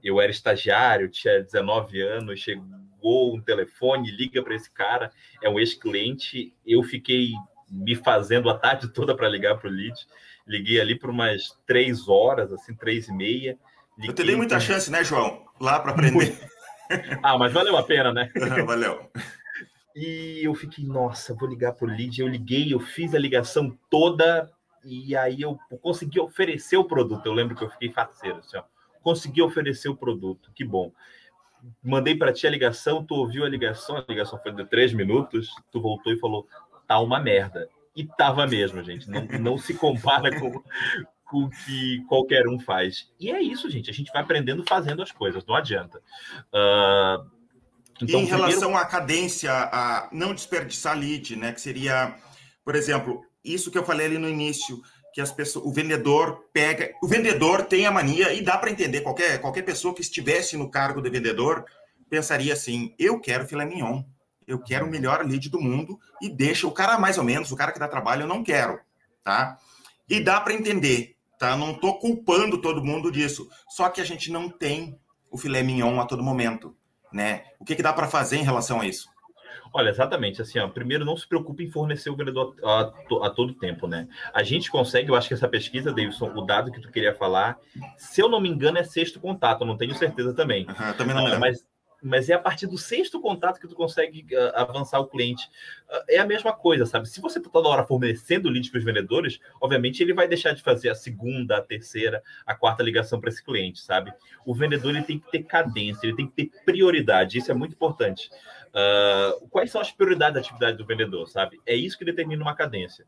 eu 0.02 0.20
era 0.20 0.30
estagiário, 0.30 1.08
tinha 1.08 1.42
19 1.42 2.00
anos, 2.00 2.40
chegou 2.40 2.64
um 3.04 3.40
telefone, 3.40 4.10
liga 4.10 4.42
para 4.42 4.54
esse 4.54 4.70
cara, 4.70 5.12
é 5.42 5.48
um 5.48 5.58
ex-cliente, 5.58 6.54
eu 6.66 6.82
fiquei 6.82 7.32
me 7.70 7.94
fazendo 7.94 8.48
a 8.48 8.58
tarde 8.58 8.88
toda 8.88 9.14
para 9.14 9.28
ligar 9.28 9.58
para 9.58 9.68
o 9.68 9.72
lead. 9.72 9.94
Liguei 10.46 10.80
ali 10.80 10.98
por 10.98 11.10
umas 11.10 11.58
três 11.66 12.08
horas, 12.08 12.52
assim, 12.52 12.74
três 12.74 13.08
e 13.08 13.12
meia. 13.12 13.58
Liguei 13.96 14.10
eu 14.10 14.14
te 14.14 14.24
dei 14.24 14.36
muita 14.36 14.60
chance, 14.60 14.90
né, 14.90 15.02
João? 15.02 15.44
Lá 15.60 15.80
para 15.80 15.92
aprender. 15.92 16.38
ah, 17.22 17.38
mas 17.38 17.52
valeu 17.52 17.76
a 17.76 17.82
pena, 17.82 18.12
né? 18.12 18.30
valeu. 18.66 19.10
E 19.96 20.40
eu 20.42 20.54
fiquei, 20.54 20.84
nossa, 20.84 21.34
vou 21.34 21.48
ligar 21.48 21.72
pro 21.72 21.86
lead. 21.86 22.20
Eu 22.20 22.28
liguei, 22.28 22.72
eu 22.72 22.80
fiz 22.80 23.14
a 23.14 23.18
ligação 23.18 23.76
toda 23.88 24.50
e 24.84 25.16
aí 25.16 25.40
eu 25.40 25.58
consegui 25.80 26.20
oferecer 26.20 26.76
o 26.76 26.84
produto. 26.84 27.24
Eu 27.26 27.32
lembro 27.32 27.56
que 27.56 27.64
eu 27.64 27.70
fiquei 27.70 27.90
faceiro, 27.90 28.38
assim, 28.38 28.56
ó. 28.56 28.64
Consegui 29.02 29.42
oferecer 29.42 29.88
o 29.88 29.96
produto, 29.96 30.50
que 30.54 30.64
bom. 30.64 30.90
Mandei 31.82 32.14
para 32.14 32.32
ti 32.32 32.46
a 32.46 32.50
ligação, 32.50 33.04
tu 33.04 33.14
ouviu 33.14 33.44
a 33.44 33.48
ligação, 33.48 33.96
a 33.96 34.04
ligação 34.08 34.38
foi 34.42 34.52
de 34.52 34.64
três 34.64 34.92
minutos, 34.92 35.50
tu 35.70 35.80
voltou 35.80 36.12
e 36.12 36.18
falou, 36.18 36.46
tá 36.86 36.98
uma 36.98 37.20
merda. 37.20 37.68
E 37.96 38.04
tava 38.04 38.46
mesmo, 38.46 38.82
gente. 38.82 39.08
Não, 39.08 39.24
não 39.40 39.58
se 39.58 39.74
compara 39.74 40.38
com, 40.38 40.62
com 41.24 41.44
o 41.44 41.50
que 41.50 42.04
qualquer 42.08 42.48
um 42.48 42.58
faz. 42.58 43.10
E 43.18 43.30
é 43.30 43.40
isso, 43.40 43.70
gente. 43.70 43.90
A 43.90 43.94
gente 43.94 44.12
vai 44.12 44.22
aprendendo 44.22 44.64
fazendo 44.68 45.02
as 45.02 45.12
coisas, 45.12 45.44
não 45.46 45.54
adianta. 45.54 45.98
Uh, 46.52 47.30
então, 48.02 48.20
em 48.20 48.24
relação 48.24 48.70
primeiro... 48.70 48.76
à 48.76 48.86
cadência, 48.86 49.52
a 49.52 50.08
não 50.12 50.34
desperdiçar 50.34 50.98
lead, 50.98 51.36
né? 51.36 51.52
Que 51.52 51.60
seria, 51.60 52.16
por 52.64 52.74
exemplo, 52.74 53.24
isso 53.44 53.70
que 53.70 53.78
eu 53.78 53.84
falei 53.84 54.06
ali 54.06 54.18
no 54.18 54.28
início, 54.28 54.82
que 55.14 55.20
as 55.20 55.32
pessoas, 55.32 55.64
o 55.64 55.72
vendedor 55.72 56.44
pega, 56.52 56.92
o 57.02 57.08
vendedor 57.08 57.64
tem 57.64 57.86
a 57.86 57.90
mania 57.90 58.34
e 58.34 58.42
dá 58.42 58.58
para 58.58 58.70
entender 58.70 59.00
qualquer 59.00 59.40
qualquer 59.40 59.62
pessoa 59.62 59.94
que 59.94 60.02
estivesse 60.02 60.56
no 60.56 60.70
cargo 60.70 61.00
de 61.00 61.08
vendedor 61.08 61.64
pensaria 62.10 62.52
assim: 62.52 62.94
eu 62.98 63.18
quero 63.18 63.46
filé 63.46 63.64
mignon, 63.64 64.02
eu 64.46 64.58
quero 64.58 64.84
o 64.84 64.90
melhor 64.90 65.24
lead 65.24 65.48
do 65.48 65.60
mundo 65.60 65.98
e 66.20 66.28
deixa 66.28 66.66
o 66.66 66.72
cara 66.72 66.98
mais 66.98 67.16
ou 67.16 67.24
menos, 67.24 67.50
o 67.50 67.56
cara 67.56 67.72
que 67.72 67.78
dá 67.78 67.88
trabalho 67.88 68.24
eu 68.24 68.28
não 68.28 68.44
quero, 68.44 68.78
tá? 69.22 69.56
E 70.06 70.20
dá 70.20 70.38
para 70.38 70.52
entender 70.52 71.14
tá? 71.38 71.56
Não 71.56 71.72
estou 71.72 71.98
culpando 71.98 72.60
todo 72.60 72.84
mundo 72.84 73.10
disso. 73.10 73.48
Só 73.68 73.88
que 73.88 74.00
a 74.00 74.04
gente 74.04 74.30
não 74.30 74.48
tem 74.48 74.98
o 75.30 75.36
filé 75.36 75.62
mignon 75.62 76.00
a 76.00 76.06
todo 76.06 76.22
momento, 76.22 76.76
né? 77.12 77.44
O 77.58 77.64
que, 77.64 77.76
que 77.76 77.82
dá 77.82 77.92
para 77.92 78.08
fazer 78.08 78.36
em 78.36 78.44
relação 78.44 78.80
a 78.80 78.86
isso? 78.86 79.08
Olha, 79.76 79.90
exatamente. 79.90 80.40
Assim, 80.40 80.60
ó, 80.60 80.68
primeiro, 80.68 81.04
não 81.04 81.16
se 81.16 81.26
preocupe 81.26 81.64
em 81.64 81.70
fornecer 81.70 82.08
o 82.08 82.14
vendedor 82.14 82.54
a, 82.62 82.80
a, 82.82 83.26
a, 83.26 83.30
todo 83.30 83.52
tempo, 83.52 83.88
né? 83.88 84.06
A 84.32 84.44
gente 84.44 84.70
consegue, 84.70 85.10
eu 85.10 85.16
acho 85.16 85.26
que 85.26 85.34
essa 85.34 85.48
pesquisa, 85.48 85.92
Davidson, 85.92 86.32
o 86.32 86.42
dado 86.42 86.70
que 86.70 86.80
tu 86.80 86.92
queria 86.92 87.12
falar, 87.12 87.58
se 87.98 88.20
eu 88.20 88.28
não 88.28 88.40
me 88.40 88.48
engano, 88.48 88.78
é 88.78 88.84
sexto 88.84 89.18
contato, 89.18 89.64
não 89.64 89.76
tenho 89.76 89.92
certeza 89.96 90.32
também. 90.32 90.64
Uhum, 90.68 90.92
também 90.96 91.16
não 91.16 91.24
uh, 91.24 91.40
mas 91.40 91.66
mas 92.04 92.28
é 92.28 92.34
a 92.34 92.38
partir 92.38 92.66
do 92.66 92.76
sexto 92.76 93.20
contato 93.20 93.58
que 93.58 93.66
tu 93.66 93.74
consegue 93.74 94.26
uh, 94.34 94.52
avançar 94.54 95.00
o 95.00 95.06
cliente. 95.06 95.48
Uh, 95.88 96.04
é 96.08 96.18
a 96.18 96.26
mesma 96.26 96.52
coisa, 96.52 96.84
sabe? 96.84 97.08
Se 97.08 97.20
você 97.20 97.38
está 97.38 97.50
toda 97.50 97.68
hora 97.68 97.84
fornecendo 97.84 98.50
leads 98.50 98.70
para 98.70 98.78
os 98.78 98.84
vendedores, 98.84 99.40
obviamente 99.60 100.02
ele 100.02 100.12
vai 100.12 100.28
deixar 100.28 100.52
de 100.52 100.62
fazer 100.62 100.90
a 100.90 100.94
segunda, 100.94 101.56
a 101.56 101.62
terceira, 101.62 102.22
a 102.44 102.54
quarta 102.54 102.82
ligação 102.82 103.18
para 103.18 103.30
esse 103.30 103.42
cliente, 103.42 103.80
sabe? 103.80 104.12
O 104.44 104.54
vendedor 104.54 104.90
ele 104.90 105.04
tem 105.04 105.18
que 105.18 105.30
ter 105.30 105.42
cadência, 105.44 106.06
ele 106.06 106.16
tem 106.16 106.26
que 106.26 106.44
ter 106.44 106.62
prioridade, 106.64 107.38
isso 107.38 107.50
é 107.50 107.54
muito 107.54 107.72
importante. 107.72 108.30
Uh, 108.68 109.48
quais 109.48 109.70
são 109.70 109.80
as 109.80 109.90
prioridades 109.90 110.34
da 110.34 110.40
atividade 110.40 110.76
do 110.76 110.84
vendedor, 110.84 111.26
sabe? 111.26 111.60
É 111.64 111.74
isso 111.74 111.96
que 111.96 112.04
determina 112.04 112.42
uma 112.42 112.54
cadência. 112.54 113.06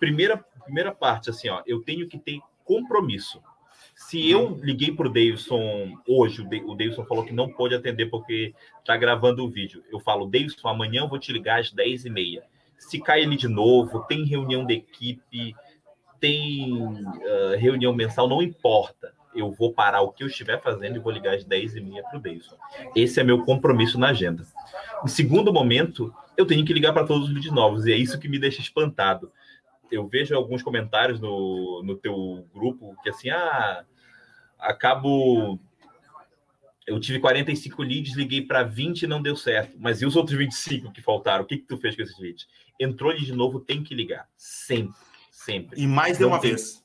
Primeira, 0.00 0.38
primeira 0.64 0.92
parte, 0.92 1.30
assim, 1.30 1.48
ó, 1.48 1.62
eu 1.64 1.80
tenho 1.82 2.08
que 2.08 2.18
ter 2.18 2.40
compromisso. 2.64 3.40
Se 3.94 4.30
eu 4.30 4.58
liguei 4.62 4.92
para 4.92 5.06
o 5.06 5.12
Davidson 5.12 5.96
hoje, 6.06 6.42
o 6.42 6.74
Davidson 6.74 7.04
falou 7.04 7.24
que 7.24 7.32
não 7.32 7.48
pode 7.48 7.74
atender 7.74 8.06
porque 8.06 8.54
está 8.78 8.96
gravando 8.96 9.44
o 9.44 9.48
vídeo. 9.48 9.82
Eu 9.90 10.00
falo, 10.00 10.26
Davidson, 10.26 10.68
amanhã 10.68 11.02
eu 11.02 11.08
vou 11.08 11.18
te 11.18 11.32
ligar 11.32 11.60
às 11.60 11.72
10h30. 11.72 12.40
Se 12.78 12.98
cai 13.00 13.22
ele 13.22 13.36
de 13.36 13.48
novo, 13.48 14.00
tem 14.00 14.24
reunião 14.24 14.66
da 14.66 14.72
equipe, 14.72 15.54
tem 16.18 16.72
uh, 16.72 17.56
reunião 17.58 17.94
mensal, 17.94 18.28
não 18.28 18.42
importa. 18.42 19.14
Eu 19.34 19.50
vou 19.50 19.72
parar 19.72 20.02
o 20.02 20.12
que 20.12 20.22
eu 20.22 20.28
estiver 20.28 20.60
fazendo 20.60 20.96
e 20.96 20.98
vou 20.98 21.12
ligar 21.12 21.34
às 21.34 21.44
10h30 21.44 22.02
para 22.02 22.18
o 22.18 22.20
Deison. 22.20 22.56
Esse 22.94 23.20
é 23.20 23.24
meu 23.24 23.44
compromisso 23.44 23.98
na 23.98 24.08
agenda. 24.08 24.44
Em 25.04 25.08
segundo 25.08 25.52
momento, 25.52 26.12
eu 26.36 26.46
tenho 26.46 26.64
que 26.64 26.72
ligar 26.72 26.92
para 26.92 27.06
todos 27.06 27.28
os 27.28 27.32
leads 27.32 27.52
novos, 27.52 27.86
e 27.86 27.92
é 27.92 27.96
isso 27.96 28.18
que 28.18 28.28
me 28.28 28.38
deixa 28.38 28.60
espantado. 28.60 29.32
Eu 29.92 30.08
vejo 30.08 30.34
alguns 30.34 30.62
comentários 30.62 31.20
no, 31.20 31.82
no 31.84 31.96
teu 31.96 32.48
grupo 32.52 32.96
que 33.02 33.10
assim, 33.10 33.30
ah, 33.30 33.84
acabo 34.58 35.60
eu 36.86 36.98
tive 36.98 37.20
45 37.20 37.82
leads, 37.82 38.16
liguei 38.16 38.42
para 38.42 38.62
20 38.62 39.02
e 39.02 39.06
não 39.06 39.22
deu 39.22 39.36
certo. 39.36 39.76
Mas 39.78 40.02
e 40.02 40.06
os 40.06 40.16
outros 40.16 40.36
25 40.36 40.92
que 40.92 41.00
faltaram? 41.00 41.44
O 41.44 41.46
que, 41.46 41.58
que 41.58 41.66
tu 41.66 41.76
fez 41.76 41.94
com 41.94 42.02
esses 42.02 42.18
leads? 42.18 42.48
Entrou 42.78 43.14
de 43.14 43.32
novo, 43.32 43.60
tem 43.60 43.82
que 43.82 43.94
ligar. 43.94 44.28
Sempre, 44.36 44.96
sempre. 45.30 45.80
E 45.80 45.86
mais 45.86 46.18
de 46.18 46.24
uma 46.24 46.40
tem... 46.40 46.50
vez. 46.50 46.82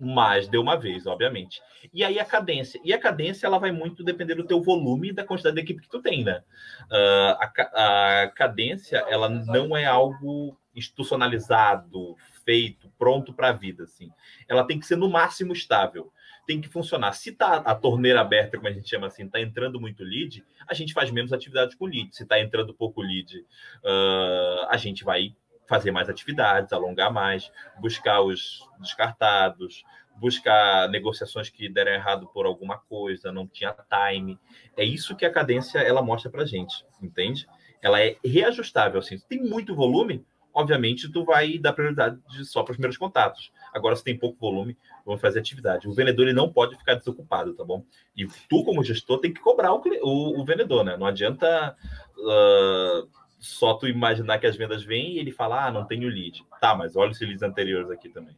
Mais 0.00 0.48
de 0.48 0.58
uma 0.58 0.76
vez, 0.76 1.06
obviamente. 1.06 1.60
E 1.92 2.02
aí 2.02 2.18
a 2.18 2.24
cadência. 2.24 2.80
E 2.84 2.92
a 2.92 2.98
cadência 2.98 3.46
ela 3.46 3.58
vai 3.58 3.70
muito 3.70 4.02
depender 4.02 4.34
do 4.34 4.46
teu 4.46 4.62
volume 4.62 5.10
e 5.10 5.12
da 5.12 5.24
quantidade 5.24 5.56
de 5.56 5.62
equipe 5.62 5.82
que 5.82 5.88
tu 5.88 6.00
tem, 6.00 6.24
né? 6.24 6.42
Uh, 6.90 7.36
a, 7.38 8.22
a 8.22 8.28
cadência 8.28 9.04
ela 9.08 9.28
não 9.28 9.76
é 9.76 9.84
algo 9.84 10.56
institucionalizado, 10.74 12.16
feito, 12.44 12.90
pronto 12.98 13.32
para 13.32 13.48
a 13.48 13.52
vida, 13.52 13.84
assim. 13.84 14.10
Ela 14.48 14.66
tem 14.66 14.78
que 14.78 14.86
ser 14.86 14.96
no 14.96 15.10
máximo 15.10 15.52
estável 15.52 16.12
tem 16.46 16.60
que 16.60 16.68
funcionar. 16.68 17.12
Se 17.12 17.32
tá 17.32 17.56
a 17.56 17.74
torneira 17.74 18.20
aberta, 18.20 18.56
como 18.56 18.68
a 18.68 18.72
gente 18.72 18.88
chama 18.88 19.06
assim, 19.06 19.28
tá 19.28 19.40
entrando 19.40 19.80
muito 19.80 20.02
lead, 20.02 20.44
a 20.66 20.74
gente 20.74 20.92
faz 20.92 21.10
menos 21.10 21.32
atividades 21.32 21.74
com 21.74 21.86
lead. 21.86 22.14
Se 22.14 22.26
tá 22.26 22.40
entrando 22.40 22.74
pouco 22.74 23.00
lead, 23.00 23.38
uh, 23.38 24.66
a 24.68 24.76
gente 24.76 25.04
vai 25.04 25.34
fazer 25.68 25.90
mais 25.90 26.08
atividades, 26.08 26.72
alongar 26.72 27.12
mais, 27.12 27.50
buscar 27.80 28.20
os 28.20 28.68
descartados, 28.80 29.84
buscar 30.16 30.88
negociações 30.88 31.48
que 31.48 31.68
deram 31.68 31.92
errado 31.92 32.28
por 32.28 32.44
alguma 32.44 32.76
coisa, 32.76 33.32
não 33.32 33.46
tinha 33.46 33.74
time. 33.88 34.38
É 34.76 34.84
isso 34.84 35.16
que 35.16 35.24
a 35.24 35.32
cadência 35.32 35.78
ela 35.78 36.02
mostra 36.02 36.30
para 36.30 36.44
gente, 36.44 36.84
entende? 37.00 37.46
Ela 37.80 38.00
é 38.00 38.16
reajustável. 38.24 39.00
Assim. 39.00 39.18
Tem 39.28 39.42
muito 39.42 39.74
volume, 39.74 40.24
obviamente 40.54 41.10
tu 41.10 41.24
vai 41.24 41.58
dar 41.58 41.72
prioridade 41.72 42.18
só 42.44 42.62
para 42.62 42.72
os 42.72 42.76
primeiros 42.76 42.96
contatos. 42.96 43.52
Agora, 43.72 43.96
se 43.96 44.04
tem 44.04 44.18
pouco 44.18 44.38
volume, 44.38 44.76
vamos 45.04 45.20
fazer 45.20 45.38
atividade. 45.38 45.88
O 45.88 45.94
vendedor 45.94 46.26
ele 46.26 46.36
não 46.36 46.52
pode 46.52 46.76
ficar 46.76 46.94
desocupado, 46.94 47.54
tá 47.54 47.64
bom? 47.64 47.84
E 48.16 48.26
tu, 48.48 48.64
como 48.64 48.84
gestor, 48.84 49.18
tem 49.20 49.32
que 49.32 49.40
cobrar 49.40 49.72
o, 49.72 49.82
o, 50.02 50.40
o 50.40 50.44
vendedor, 50.44 50.84
né? 50.84 50.96
Não 50.96 51.06
adianta 51.06 51.76
uh, 52.18 53.08
só 53.38 53.74
tu 53.74 53.88
imaginar 53.88 54.38
que 54.38 54.46
as 54.46 54.56
vendas 54.56 54.84
vêm 54.84 55.14
e 55.14 55.18
ele 55.18 55.32
fala, 55.32 55.66
ah, 55.66 55.70
não 55.72 55.86
tenho 55.86 56.08
lead. 56.08 56.44
Tá, 56.60 56.74
mas 56.74 56.94
olha 56.94 57.10
os 57.10 57.20
leads 57.20 57.42
anteriores 57.42 57.90
aqui 57.90 58.08
também. 58.08 58.36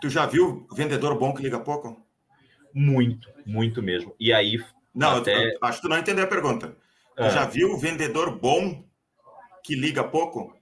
Tu 0.00 0.10
já 0.10 0.26
viu 0.26 0.66
vendedor 0.74 1.18
bom 1.18 1.32
que 1.32 1.42
liga 1.42 1.60
pouco? 1.60 2.04
Muito, 2.74 3.28
muito 3.46 3.82
mesmo. 3.82 4.14
E 4.18 4.32
aí. 4.32 4.58
Não, 4.94 5.18
até... 5.18 5.56
acho 5.62 5.78
que 5.78 5.82
tu 5.82 5.88
não 5.88 5.98
entendeu 5.98 6.24
a 6.24 6.28
pergunta. 6.28 6.76
Tu 7.16 7.22
ah. 7.22 7.28
já 7.30 7.46
viu 7.46 7.78
vendedor 7.78 8.38
bom 8.38 8.84
que 9.62 9.74
liga 9.74 10.02
pouco? 10.02 10.54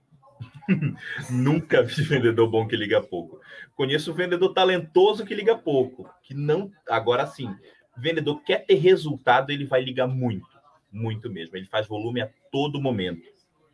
Nunca 1.31 1.83
vi 1.83 2.03
vendedor 2.03 2.49
bom 2.49 2.67
que 2.67 2.77
liga 2.77 3.03
pouco. 3.03 3.41
Conheço 3.75 4.15
vendedor 4.15 4.53
talentoso 4.53 5.25
que 5.25 5.35
liga 5.35 5.57
pouco, 5.57 6.09
que 6.23 6.35
não. 6.35 6.71
Agora 6.89 7.27
sim, 7.27 7.55
vendedor 7.97 8.43
quer 8.43 8.65
ter 8.65 8.75
resultado, 8.75 9.51
ele 9.51 9.65
vai 9.65 9.83
ligar 9.83 10.07
muito, 10.07 10.49
muito 10.91 11.31
mesmo. 11.31 11.57
Ele 11.57 11.67
faz 11.67 11.87
volume 11.87 12.21
a 12.21 12.31
todo 12.51 12.81
momento, 12.81 13.23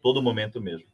todo 0.02 0.22
momento 0.22 0.60
mesmo. 0.60 0.86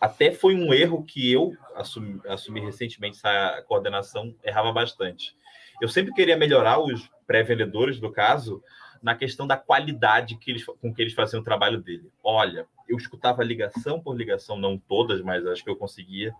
Até 0.00 0.32
foi 0.32 0.54
um 0.54 0.74
erro 0.74 1.04
que 1.04 1.32
eu 1.32 1.56
assumi, 1.74 2.20
assumi 2.28 2.60
recentemente 2.60 3.16
essa 3.16 3.62
coordenação, 3.66 4.34
errava 4.42 4.72
bastante. 4.72 5.34
Eu 5.80 5.88
sempre 5.88 6.12
queria 6.12 6.36
melhorar 6.36 6.78
os 6.78 7.10
pré-vendedores, 7.26 7.98
do 7.98 8.12
caso, 8.12 8.62
na 9.04 9.14
questão 9.14 9.46
da 9.46 9.54
qualidade 9.54 10.36
que 10.38 10.50
eles, 10.50 10.64
com 10.64 10.92
que 10.92 11.02
eles 11.02 11.12
faziam 11.12 11.42
o 11.42 11.44
trabalho 11.44 11.78
dele. 11.78 12.10
Olha, 12.22 12.66
eu 12.88 12.96
escutava 12.96 13.44
ligação 13.44 14.00
por 14.00 14.16
ligação, 14.16 14.56
não 14.56 14.78
todas, 14.78 15.20
mas 15.20 15.46
acho 15.46 15.62
que 15.62 15.68
eu 15.68 15.76
conseguia. 15.76 16.32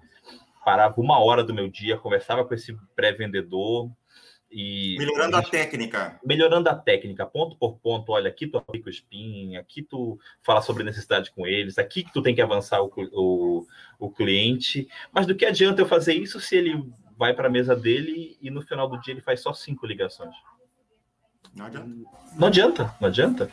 Parava 0.65 0.99
uma 0.99 1.23
hora 1.23 1.45
do 1.45 1.53
meu 1.53 1.69
dia, 1.69 1.99
conversava 1.99 2.43
com 2.43 2.55
esse 2.55 2.75
pré-vendedor 2.97 3.91
e. 4.51 4.97
Melhorando 4.99 5.37
a, 5.37 5.43
técnica. 5.43 6.19
Melhorando 6.25 6.71
a 6.71 6.75
técnica, 6.75 7.27
ponto 7.27 7.55
por 7.59 7.77
ponto. 7.81 8.13
Olha, 8.13 8.31
aqui 8.31 8.47
tu 8.47 8.57
aplica 8.57 8.89
o 8.89 8.91
spin, 8.91 9.57
aqui 9.57 9.83
tu 9.83 10.19
fala 10.43 10.63
sobre 10.63 10.85
necessidade 10.85 11.33
com 11.33 11.47
eles, 11.47 11.77
aqui 11.77 12.03
que 12.03 12.15
tu 12.15 12.23
tem 12.23 12.35
que 12.35 12.41
avançar 12.41 12.81
o, 12.81 12.91
o, 13.13 13.67
o 13.99 14.11
cliente. 14.11 14.89
Mas 15.13 15.27
do 15.27 15.35
que 15.35 15.45
adianta 15.45 15.83
eu 15.83 15.87
fazer 15.87 16.15
isso 16.15 16.41
se 16.41 16.57
ele 16.57 16.83
vai 17.15 17.35
para 17.35 17.49
a 17.49 17.51
mesa 17.51 17.77
dele 17.77 18.39
e 18.41 18.51
no 18.51 18.63
final 18.63 18.89
do 18.89 18.99
dia 19.03 19.13
ele 19.13 19.21
faz 19.21 19.43
só 19.43 19.53
cinco 19.53 19.87
ligações? 19.87 20.35
Não 21.55 21.67
adianta. 21.67 21.95
Não 22.37 22.49
adianta, 22.49 22.97
não 23.01 23.09
adianta. 23.09 23.51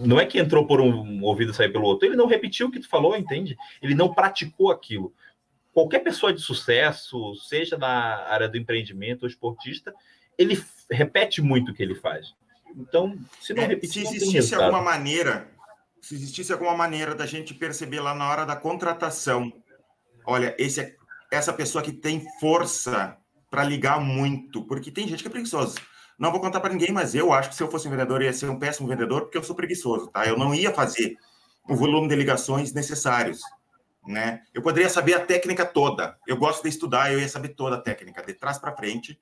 Não 0.00 0.20
é 0.20 0.26
que 0.26 0.38
entrou 0.38 0.66
por 0.66 0.80
um 0.80 1.22
ouvido 1.22 1.52
e 1.52 1.54
saiu 1.54 1.72
pelo 1.72 1.84
outro. 1.84 2.06
Ele 2.06 2.16
não 2.16 2.26
repetiu 2.26 2.66
o 2.66 2.70
que 2.70 2.80
tu 2.80 2.88
falou, 2.88 3.16
entende? 3.16 3.56
Ele 3.80 3.94
não 3.94 4.12
praticou 4.12 4.70
aquilo. 4.70 5.14
Qualquer 5.72 6.00
pessoa 6.00 6.32
de 6.32 6.40
sucesso, 6.40 7.34
seja 7.36 7.78
na 7.78 7.88
área 8.26 8.48
do 8.48 8.56
empreendimento 8.56 9.22
ou 9.22 9.28
esportista, 9.28 9.94
ele 10.36 10.62
repete 10.90 11.40
muito 11.40 11.70
o 11.70 11.74
que 11.74 11.82
ele 11.82 11.94
faz. 11.94 12.34
Então, 12.74 13.16
se 13.40 13.54
não 13.54 13.62
é, 13.62 13.66
repetir, 13.66 14.06
se 14.06 14.16
existisse 14.16 14.54
alguma 14.54 14.82
maneira, 14.82 15.48
se 16.00 16.14
existisse 16.14 16.52
alguma 16.52 16.76
maneira 16.76 17.14
da 17.14 17.26
gente 17.26 17.54
perceber 17.54 18.00
lá 18.00 18.14
na 18.14 18.28
hora 18.28 18.44
da 18.44 18.56
contratação, 18.56 19.52
olha, 20.26 20.54
esse 20.58 20.80
é, 20.80 20.96
essa 21.30 21.52
pessoa 21.52 21.82
que 21.82 21.92
tem 21.92 22.26
força 22.40 23.16
para 23.50 23.62
ligar 23.62 24.00
muito, 24.00 24.62
porque 24.64 24.90
tem 24.90 25.06
gente 25.06 25.22
que 25.22 25.28
é 25.28 25.30
preguiçosa 25.30 25.78
não 26.18 26.30
vou 26.30 26.40
contar 26.40 26.60
para 26.60 26.72
ninguém, 26.72 26.92
mas 26.92 27.14
eu 27.14 27.32
acho 27.32 27.50
que 27.50 27.54
se 27.54 27.62
eu 27.62 27.70
fosse 27.70 27.86
um 27.86 27.90
vendedor, 27.90 28.22
eu 28.22 28.26
ia 28.26 28.32
ser 28.32 28.48
um 28.48 28.58
péssimo 28.58 28.88
vendedor, 28.88 29.22
porque 29.22 29.36
eu 29.36 29.42
sou 29.42 29.54
preguiçoso, 29.54 30.08
tá? 30.08 30.26
Eu 30.26 30.38
não 30.38 30.54
ia 30.54 30.72
fazer 30.72 31.16
o 31.68 31.76
volume 31.76 32.08
de 32.08 32.16
ligações 32.16 32.72
necessários, 32.72 33.40
né? 34.06 34.42
Eu 34.54 34.62
poderia 34.62 34.88
saber 34.88 35.14
a 35.14 35.24
técnica 35.24 35.66
toda. 35.66 36.16
Eu 36.26 36.36
gosto 36.36 36.62
de 36.62 36.70
estudar, 36.70 37.12
eu 37.12 37.20
ia 37.20 37.28
saber 37.28 37.50
toda 37.50 37.76
a 37.76 37.80
técnica, 37.80 38.22
de 38.22 38.32
trás 38.32 38.58
para 38.58 38.74
frente, 38.74 39.20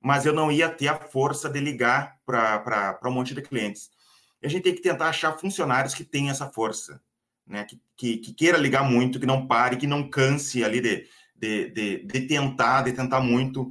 mas 0.00 0.26
eu 0.26 0.32
não 0.32 0.50
ia 0.50 0.68
ter 0.68 0.88
a 0.88 0.96
força 0.96 1.48
de 1.48 1.60
ligar 1.60 2.18
para 2.26 2.98
um 3.06 3.12
monte 3.12 3.34
de 3.34 3.42
clientes. 3.42 3.90
E 4.42 4.46
a 4.46 4.50
gente 4.50 4.64
tem 4.64 4.74
que 4.74 4.82
tentar 4.82 5.08
achar 5.08 5.38
funcionários 5.38 5.94
que 5.94 6.04
tenham 6.04 6.30
essa 6.30 6.50
força, 6.50 7.00
né? 7.46 7.64
Que, 7.64 7.80
que, 7.96 8.16
que 8.18 8.32
queira 8.32 8.58
ligar 8.58 8.82
muito, 8.82 9.20
que 9.20 9.26
não 9.26 9.46
pare, 9.46 9.76
que 9.76 9.86
não 9.86 10.10
canse 10.10 10.64
ali 10.64 10.80
de, 10.80 11.06
de, 11.36 11.70
de, 11.70 12.04
de 12.04 12.20
tentar, 12.22 12.82
de 12.82 12.92
tentar 12.92 13.20
muito. 13.20 13.70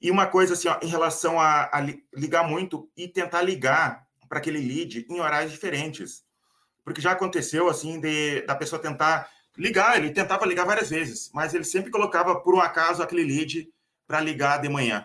E 0.00 0.10
uma 0.10 0.26
coisa 0.26 0.54
assim, 0.54 0.68
ó, 0.68 0.78
em 0.80 0.86
relação 0.86 1.40
a, 1.40 1.68
a, 1.72 1.80
ligar 2.14 2.46
muito 2.48 2.88
e 2.96 3.08
tentar 3.08 3.42
ligar 3.42 4.06
para 4.28 4.38
aquele 4.38 4.60
lead 4.60 5.06
em 5.08 5.20
horários 5.20 5.52
diferentes. 5.52 6.24
Porque 6.84 7.00
já 7.00 7.12
aconteceu 7.12 7.68
assim 7.68 8.00
de 8.00 8.42
da 8.42 8.54
pessoa 8.54 8.80
tentar 8.80 9.28
ligar, 9.56 9.96
ele 9.96 10.10
tentava 10.10 10.46
ligar 10.46 10.64
várias 10.64 10.88
vezes, 10.88 11.30
mas 11.34 11.52
ele 11.52 11.64
sempre 11.64 11.90
colocava 11.90 12.40
por 12.40 12.54
um 12.54 12.60
acaso 12.60 13.02
aquele 13.02 13.24
lead 13.24 13.68
para 14.06 14.20
ligar 14.20 14.60
de 14.60 14.68
manhã. 14.68 15.04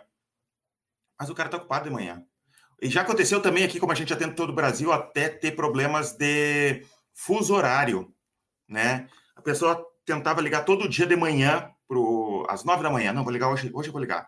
Mas 1.20 1.30
o 1.30 1.36
cara 1.36 1.48
está 1.48 1.58
ocupado 1.58 1.86
de 1.86 1.94
manhã. 1.94 2.24
E 2.82 2.90
já 2.90 3.02
aconteceu 3.02 3.42
também 3.42 3.64
aqui, 3.64 3.80
como 3.80 3.92
a 3.92 3.96
gente 3.96 4.14
atende 4.14 4.36
todo 4.36 4.52
o 4.52 4.56
Brasil, 4.56 4.92
até 4.92 5.30
ter 5.30 5.52
problemas 5.54 6.14
de 6.14 6.86
fuso 7.14 7.56
horário, 7.56 8.14
né? 8.68 9.08
A 9.36 9.42
pessoa 9.42 9.86
tentava 10.06 10.42
ligar 10.42 10.66
todo 10.66 10.90
dia 10.90 11.06
de 11.06 11.16
manhã 11.16 11.72
pro 11.88 12.46
às 12.50 12.64
nove 12.64 12.84
da 12.84 12.90
manhã. 12.90 13.14
Não, 13.14 13.24
vou 13.24 13.32
ligar 13.32 13.50
hoje, 13.50 13.72
hoje 13.74 13.90
eu 13.90 13.94
vou 13.94 14.02
ligar 14.02 14.28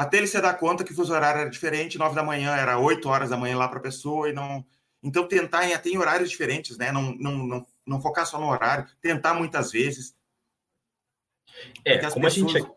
até 0.00 0.16
ele 0.16 0.26
se 0.26 0.40
dar 0.40 0.54
conta 0.54 0.82
que 0.82 0.92
o 0.92 0.96
fuso 0.96 1.12
horário 1.12 1.42
era 1.42 1.50
diferente, 1.50 1.98
nove 1.98 2.14
da 2.14 2.22
manhã 2.22 2.56
era 2.56 2.78
oito 2.78 3.06
horas 3.06 3.28
da 3.28 3.36
manhã 3.36 3.54
lá 3.54 3.68
para 3.68 3.80
a 3.80 3.82
pessoa 3.82 4.30
e 4.30 4.32
não. 4.32 4.64
Então 5.02 5.28
tentar 5.28 5.68
em, 5.68 5.74
até 5.74 5.90
em 5.90 5.98
horários 5.98 6.30
diferentes, 6.30 6.78
né? 6.78 6.90
Não, 6.90 7.14
não, 7.16 7.36
não, 7.46 7.66
não 7.86 8.00
focar 8.00 8.24
só 8.24 8.40
no 8.40 8.48
horário, 8.48 8.86
tentar 9.02 9.34
muitas 9.34 9.70
vezes. 9.72 10.16
É, 11.84 11.98
como 11.98 12.24
pessoas... 12.24 12.56
a 12.56 12.58
gente. 12.60 12.70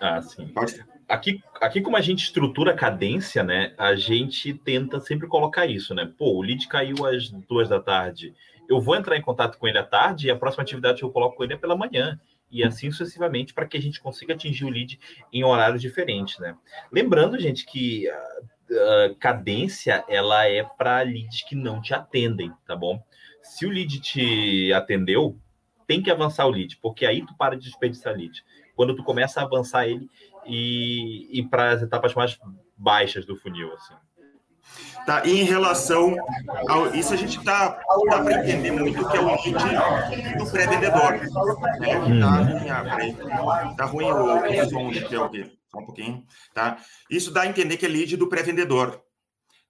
Ah, 0.00 0.22
sim. 0.22 0.46
Pode. 0.46 0.84
Aqui, 1.08 1.42
aqui, 1.60 1.80
como 1.80 1.96
a 1.96 2.00
gente 2.00 2.22
estrutura 2.22 2.70
a 2.70 2.76
cadência, 2.76 3.42
né? 3.42 3.74
A 3.76 3.96
gente 3.96 4.54
tenta 4.54 5.00
sempre 5.00 5.26
colocar 5.26 5.66
isso, 5.66 5.92
né? 5.92 6.08
Pô, 6.16 6.36
o 6.36 6.42
lead 6.42 6.68
caiu 6.68 7.04
às 7.04 7.30
duas 7.30 7.68
da 7.68 7.80
tarde. 7.80 8.32
Eu 8.68 8.80
vou 8.80 8.94
entrar 8.94 9.16
em 9.16 9.22
contato 9.22 9.58
com 9.58 9.66
ele 9.66 9.78
à 9.78 9.84
tarde 9.84 10.28
e 10.28 10.30
a 10.30 10.36
próxima 10.36 10.62
atividade 10.62 10.98
que 10.98 11.04
eu 11.04 11.10
coloco 11.10 11.36
com 11.36 11.42
ele 11.42 11.54
é 11.54 11.56
pela 11.56 11.76
manhã 11.76 12.16
e 12.50 12.62
assim 12.62 12.90
sucessivamente 12.90 13.52
para 13.52 13.66
que 13.66 13.76
a 13.76 13.80
gente 13.80 14.00
consiga 14.00 14.34
atingir 14.34 14.64
o 14.64 14.70
lead 14.70 14.98
em 15.32 15.44
horários 15.44 15.80
diferentes, 15.80 16.38
né? 16.38 16.56
Lembrando, 16.92 17.38
gente, 17.38 17.66
que 17.66 18.08
a, 18.08 18.18
a 19.04 19.14
cadência 19.18 20.04
ela 20.08 20.46
é 20.46 20.62
para 20.62 21.02
leads 21.02 21.42
que 21.42 21.54
não 21.54 21.80
te 21.80 21.94
atendem, 21.94 22.52
tá 22.66 22.76
bom? 22.76 23.02
Se 23.42 23.66
o 23.66 23.70
lead 23.70 24.00
te 24.00 24.72
atendeu, 24.72 25.38
tem 25.86 26.02
que 26.02 26.10
avançar 26.10 26.46
o 26.46 26.50
lead, 26.50 26.76
porque 26.78 27.06
aí 27.06 27.24
tu 27.24 27.34
para 27.36 27.56
de 27.56 27.64
desperdiçar 27.64 28.14
lead. 28.14 28.44
Quando 28.74 28.94
tu 28.94 29.04
começa 29.04 29.40
a 29.40 29.44
avançar 29.44 29.88
ele 29.88 30.10
e, 30.44 31.28
e 31.38 31.48
para 31.48 31.70
as 31.70 31.82
etapas 31.82 32.14
mais 32.14 32.38
baixas 32.76 33.24
do 33.24 33.36
funil, 33.36 33.72
assim. 33.74 33.94
Tá, 35.06 35.24
e 35.24 35.40
em 35.40 35.44
relação 35.44 36.16
ao. 36.68 36.92
Isso 36.94 37.14
a 37.14 37.16
gente 37.16 37.42
tá, 37.44 37.80
dá 38.10 38.22
para 38.22 38.40
entender 38.40 38.72
muito 38.72 39.08
que 39.08 39.16
é 39.16 39.20
o 39.20 39.26
lead 39.26 40.36
do 40.36 40.50
pré-vendedor. 40.50 41.12
Né? 41.78 41.96
Uhum. 41.96 42.20
Tá, 42.20 42.96
ruim, 42.96 43.16
ah, 43.30 43.74
tá 43.76 43.84
ruim 43.84 44.10
o, 44.10 44.64
o 44.64 44.68
som 44.68 44.90
de 44.90 45.08
teu 45.08 45.24
aqui, 45.24 45.58
só 45.70 45.78
um 45.78 45.86
pouquinho. 45.86 46.26
Tá? 46.52 46.78
Isso 47.08 47.30
dá 47.30 47.42
a 47.42 47.46
entender 47.46 47.76
que 47.76 47.86
é 47.86 47.88
lead 47.88 48.16
do 48.16 48.28
pré-vendedor. 48.28 49.00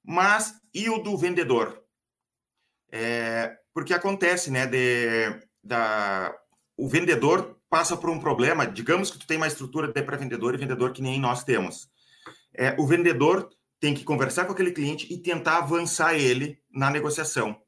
Mas 0.03 0.55
e 0.73 0.89
o 0.89 0.99
do 0.99 1.19
vendedor? 1.19 1.83
É, 2.91 3.57
porque 3.75 3.93
acontece, 3.93 4.51
né? 4.51 4.67
De, 4.67 5.39
da, 5.63 6.35
o 6.79 6.89
vendedor 6.89 7.59
passa 7.69 7.95
por 7.95 8.09
um 8.09 8.19
problema. 8.19 8.67
Digamos 8.67 9.11
que 9.11 9.19
tu 9.19 9.27
tem 9.27 9.37
uma 9.37 9.49
estrutura 9.49 9.89
de 9.89 10.03
pré-vendedor 10.03 10.55
e 10.55 10.59
vendedor 10.59 10.93
que 10.93 11.03
nem 11.03 11.21
nós 11.21 11.45
temos. 11.45 11.91
É, 12.55 12.75
o 12.79 12.87
vendedor 12.87 13.51
tem 13.81 13.95
que 13.95 14.05
conversar 14.05 14.45
com 14.45 14.53
aquele 14.53 14.73
cliente 14.73 15.13
e 15.13 15.19
tentar 15.19 15.59
avançar 15.59 16.15
ele 16.15 16.59
na 16.71 16.91
negociação, 16.91 17.61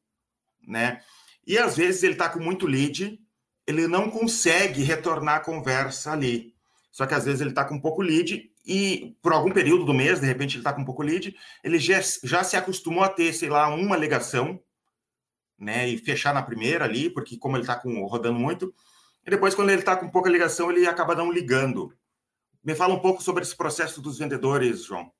né? 0.66 1.02
E 1.46 1.58
às 1.58 1.76
vezes 1.76 2.02
ele 2.02 2.12
está 2.12 2.28
com 2.28 2.40
muito 2.40 2.66
lead, 2.66 3.18
ele 3.66 3.86
não 3.86 4.10
consegue 4.10 4.82
retornar 4.82 5.36
a 5.36 5.40
conversa 5.40 6.12
ali. 6.12 6.54
Só 6.90 7.06
que 7.06 7.14
às 7.14 7.24
vezes 7.24 7.40
ele 7.40 7.50
está 7.50 7.64
com 7.64 7.80
pouco 7.80 8.02
lead 8.02 8.50
e 8.66 9.16
por 9.22 9.32
algum 9.32 9.50
período 9.50 9.84
do 9.84 9.94
mês, 9.94 10.20
de 10.20 10.26
repente 10.26 10.54
ele 10.54 10.60
está 10.60 10.72
com 10.72 10.84
pouco 10.84 11.02
lead, 11.02 11.34
ele 11.62 11.78
já, 11.78 12.00
já 12.24 12.44
se 12.44 12.56
acostumou 12.56 13.02
a 13.02 13.08
ter, 13.08 13.32
sei 13.32 13.48
lá, 13.48 13.68
uma 13.68 13.96
ligação, 13.96 14.60
né? 15.58 15.88
E 15.88 15.98
fechar 15.98 16.34
na 16.34 16.42
primeira 16.42 16.84
ali, 16.84 17.08
porque 17.10 17.36
como 17.36 17.56
ele 17.56 17.64
está 17.64 17.80
rodando 17.82 18.38
muito, 18.38 18.74
e 19.26 19.30
depois 19.30 19.54
quando 19.54 19.70
ele 19.70 19.80
está 19.80 19.96
com 19.96 20.10
pouca 20.10 20.30
ligação, 20.30 20.70
ele 20.70 20.86
acaba 20.86 21.14
não 21.14 21.30
ligando. 21.30 21.92
Me 22.64 22.74
fala 22.74 22.94
um 22.94 23.00
pouco 23.00 23.22
sobre 23.22 23.42
esse 23.42 23.56
processo 23.56 24.00
dos 24.00 24.18
vendedores, 24.18 24.84
João. 24.84 25.12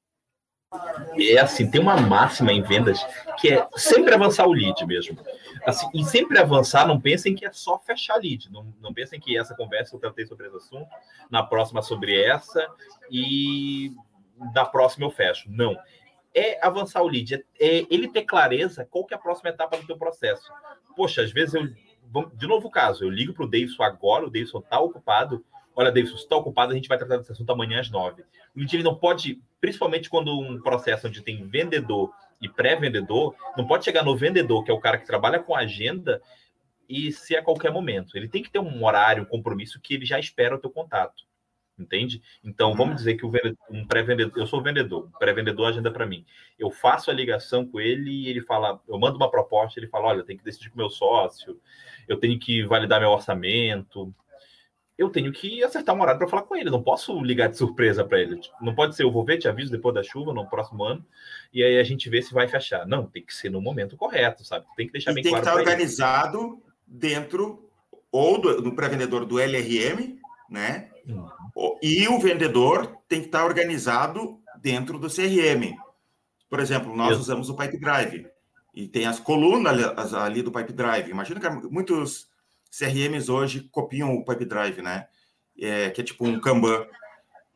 É 1.17 1.39
assim, 1.39 1.71
tem 1.71 1.81
uma 1.81 1.97
máxima 1.97 2.53
em 2.53 2.63
vendas 2.63 3.03
que 3.41 3.49
é 3.49 3.67
sempre 3.75 4.15
avançar 4.15 4.47
o 4.47 4.53
lead 4.53 4.85
mesmo. 4.87 5.19
Assim, 5.65 5.89
e 5.95 6.05
sempre 6.05 6.39
avançar, 6.39 6.87
não 6.87 7.01
pensem 7.01 7.35
que 7.35 7.47
é 7.47 7.53
só 7.53 7.79
fechar 7.79 8.17
lead. 8.17 8.51
Não, 8.53 8.73
não 8.81 8.93
pensem 8.93 9.19
que 9.19 9.37
essa 9.37 9.55
conversa 9.55 9.97
eu 9.97 10.01
tratei 10.01 10.27
sobre 10.27 10.47
esse 10.47 10.57
assunto, 10.57 10.89
na 11.31 11.43
próxima 11.43 11.81
sobre 11.83 12.23
essa, 12.23 12.67
e 13.11 13.93
da 14.53 14.65
próxima 14.65 15.07
eu 15.07 15.11
fecho. 15.11 15.51
Não. 15.51 15.77
É 16.35 16.65
avançar 16.65 17.03
o 17.03 17.09
lead, 17.09 17.35
é, 17.35 17.43
é 17.59 17.87
ele 17.91 18.09
ter 18.09 18.23
clareza 18.23 18.85
qual 18.85 19.05
que 19.05 19.15
é 19.15 19.17
a 19.17 19.21
próxima 19.21 19.51
etapa 19.51 19.77
do 19.79 19.87
teu 19.87 19.97
processo. 19.97 20.53
Poxa, 20.95 21.23
às 21.23 21.33
vezes 21.33 21.55
eu. 21.55 21.67
De 22.35 22.47
novo 22.47 22.69
o 22.69 22.71
caso, 22.71 23.05
eu 23.05 23.11
ligo 23.11 23.35
para 23.35 23.45
o 23.45 23.51
Davidson 23.51 23.83
agora, 23.83 24.25
o 24.25 24.31
Davidson 24.31 24.61
está 24.61 24.81
ocupado, 24.81 25.45
olha, 25.79 25.93
Davidson, 25.93 26.17
se 26.17 26.25
está 26.25 26.37
ocupado, 26.37 26.73
a 26.73 26.75
gente 26.75 26.89
vai 26.89 26.99
tratar 26.99 27.19
desse 27.19 27.31
assunto 27.31 27.53
amanhã 27.53 27.79
às 27.79 27.89
nove. 27.89 28.25
O 28.55 28.61
ele 28.61 28.83
não 28.83 28.97
pode, 28.97 29.41
principalmente 29.61 30.11
quando 30.11 30.37
um 30.37 30.61
processo 30.61 31.07
onde 31.07 31.23
tem 31.23 31.47
vendedor 31.47 32.13
e 32.43 32.49
pré-vendedor, 32.49 33.33
não 33.57 33.65
pode 33.65 33.85
chegar 33.85 34.03
no 34.03 34.17
vendedor, 34.17 34.65
que 34.65 34.73
é 34.73 34.75
o 34.75 34.81
cara 34.81 34.99
que 34.99 35.07
trabalha 35.07 35.39
com 35.39 35.55
agenda, 35.55 36.21
e 36.89 37.13
ser 37.13 37.37
a 37.37 37.43
qualquer 37.45 37.71
momento. 37.71 38.17
Ele 38.17 38.27
tem 38.29 38.43
que 38.43 38.51
ter 38.51 38.59
um 38.59 38.85
horário, 38.85 39.23
um 39.23 39.27
compromisso 39.27 39.81
que 39.81 39.95
ele 39.95 40.05
já 40.05 40.19
espera 40.19 40.57
o 40.57 40.59
teu 40.59 40.71
contato. 40.71 41.23
Entende? 41.79 42.21
Então, 42.43 42.75
vamos 42.75 42.97
dizer 42.97 43.15
que 43.15 43.25
o 43.25 43.31
vendedor, 43.31 43.57
um 43.71 43.87
pré-vendedor, 43.87 44.37
eu 44.37 44.49
sou 44.49 44.61
vendedor, 44.61 45.07
um 45.07 45.19
pré-vendedor 45.19 45.69
agenda 45.69 45.93
para 45.93 46.07
mim. 46.07 46.27
Eu 46.59 46.73
faço 46.73 47.09
a 47.09 47.15
ligação 47.15 47.65
com 47.65 47.79
ele 47.79 48.11
e 48.11 48.29
ele 48.29 48.41
fala, 48.41 48.81
eu 48.89 48.99
mando 48.99 49.17
uma 49.17 49.31
proposta, 49.31 49.79
ele 49.79 49.87
fala, 49.87 50.09
olha, 50.09 50.19
eu 50.19 50.25
tenho 50.25 50.41
que 50.41 50.45
decidir 50.45 50.71
com 50.71 50.75
o 50.75 50.79
meu 50.79 50.91
sócio, 50.91 51.61
eu 52.09 52.17
tenho 52.17 52.37
que 52.37 52.65
validar 52.65 52.99
meu 52.99 53.11
orçamento, 53.11 54.13
eu 54.99 55.09
tenho 55.09 55.33
que 55.33 55.63
acertar 55.63 55.95
um 55.95 56.03
horário 56.03 56.19
para 56.19 56.29
falar 56.29 56.43
com 56.43 56.57
ele. 56.57 56.71
Não 56.71 56.83
posso 56.83 57.23
ligar 57.23 57.49
de 57.49 57.57
surpresa 57.57 58.05
para 58.05 58.19
ele. 58.19 58.37
Tipo, 58.37 58.57
não 58.61 58.75
pode 58.75 58.97
ser 58.97 59.05
eu 59.05 59.13
vou 59.13 59.25
ver, 59.25 59.39
te 59.39 59.47
aviso 59.47 59.71
depois 59.71 59.95
da 59.95 60.03
chuva 60.03 60.35
no 60.35 60.45
próximo 60.51 60.83
ano 60.83 61.07
e 61.55 61.63
aí 61.63 61.79
a 61.79 61.85
gente 61.85 62.11
vê 62.11 62.21
se 62.21 62.35
vai 62.35 62.49
fechar. 62.49 62.85
Não, 62.85 63.07
tem 63.07 63.25
que 63.25 63.33
ser 63.33 63.49
no 63.49 63.61
momento 63.61 63.97
correto, 63.97 64.45
sabe? 64.45 64.67
Tem 64.77 64.87
que 64.89 64.93
deixar 64.93 65.13
e 65.13 65.15
bem 65.15 65.23
tem 65.23 65.31
claro. 65.31 65.45
Tem 65.45 65.55
que 65.55 65.61
estar 65.61 65.71
organizado 65.71 66.39
ele. 66.41 66.59
dentro 66.85 67.71
ou 68.11 68.41
do, 68.41 68.61
do 68.61 68.75
pré-vendedor 68.75 69.25
do 69.25 69.39
LRM, 69.39 70.19
né? 70.51 70.91
Uhum. 71.07 71.79
E 71.81 72.09
o 72.09 72.19
vendedor 72.19 72.99
tem 73.07 73.21
que 73.21 73.27
estar 73.27 73.45
organizado 73.45 74.41
dentro 74.61 74.99
do 74.99 75.09
CRM. 75.09 75.77
Por 76.51 76.59
exemplo, 76.59 76.97
nós 76.97 77.13
Isso. 77.13 77.21
usamos 77.21 77.49
o 77.49 77.55
Pipe 77.55 77.79
Drive 77.79 78.27
e 78.75 78.89
tem 78.89 79.07
as 79.07 79.21
colunas 79.21 79.79
ali 80.15 80.43
do 80.43 80.51
Pipe 80.51 80.73
Drive. 80.73 81.09
Imagina 81.09 81.39
que 81.39 81.69
muitos 81.69 82.28
CRMs 82.71 83.29
hoje 83.29 83.69
copiam 83.71 84.15
o 84.15 84.25
Pipe 84.25 84.45
Drive, 84.45 84.83
né? 84.83 85.09
É, 85.61 85.91
que 85.91 86.01
é 86.01 86.05
tipo 86.05 86.27
um 86.27 86.41
Kanban. 86.41 86.87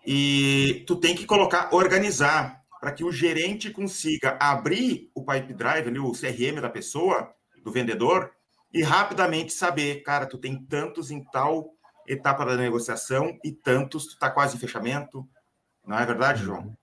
E 0.07 0.85
tu 0.87 0.97
tem 0.97 1.15
que 1.15 1.27
colocar, 1.27 1.73
organizar, 1.73 2.63
para 2.81 2.93
que 2.93 3.05
o 3.05 3.13
gerente 3.13 3.71
consiga 3.71 4.37
abrir 4.41 5.11
o 5.15 5.25
Pipe 5.25 5.55
Drive, 5.55 5.87
ali, 5.87 5.99
o 5.99 6.13
CRM 6.13 6.61
da 6.61 6.69
pessoa, 6.69 7.33
do 7.63 7.71
vendedor, 7.71 8.33
e 8.73 8.83
rapidamente 8.83 9.53
saber, 9.53 10.03
cara, 10.03 10.27
tu 10.27 10.39
tem 10.39 10.57
tantos 10.65 11.11
em 11.11 11.23
tal 11.23 11.75
etapa 12.09 12.45
da 12.45 12.57
negociação 12.57 13.39
e 13.45 13.53
tantos, 13.53 14.07
tu 14.07 14.15
está 14.15 14.31
quase 14.31 14.57
em 14.57 14.61
fechamento. 14.61 15.29
Não 15.87 15.99
é 15.99 16.05
verdade, 16.05 16.43
João? 16.43 16.77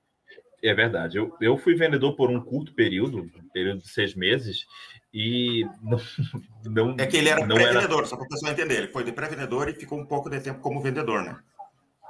É 0.62 0.74
verdade. 0.74 1.18
Eu, 1.18 1.36
eu 1.40 1.58
fui 1.58 1.76
vendedor 1.76 2.16
por 2.16 2.30
um 2.30 2.42
curto 2.42 2.74
período, 2.74 3.22
um 3.22 3.50
período 3.54 3.82
de 3.82 3.90
seis 3.90 4.14
meses, 4.14 4.66
e 5.14 5.66
não, 6.64 6.88
não 6.88 6.96
é 6.98 7.08
que 7.08 7.18
ele 7.18 7.30
era 7.30 7.46
pré-vendedor, 7.46 8.00
era... 8.00 8.08
só 8.08 8.16
para 8.16 8.26
o 8.26 8.30
pessoal 8.30 8.52
entender. 8.52 8.78
Ele 8.78 8.88
foi 8.88 9.04
de 9.04 9.12
pré-vendedor 9.12 9.70
e 9.70 9.74
ficou 9.74 10.00
um 10.00 10.06
pouco 10.06 10.30
de 10.30 10.40
tempo 10.40 10.60
como 10.60 10.82
vendedor, 10.82 11.24
né? 11.24 11.40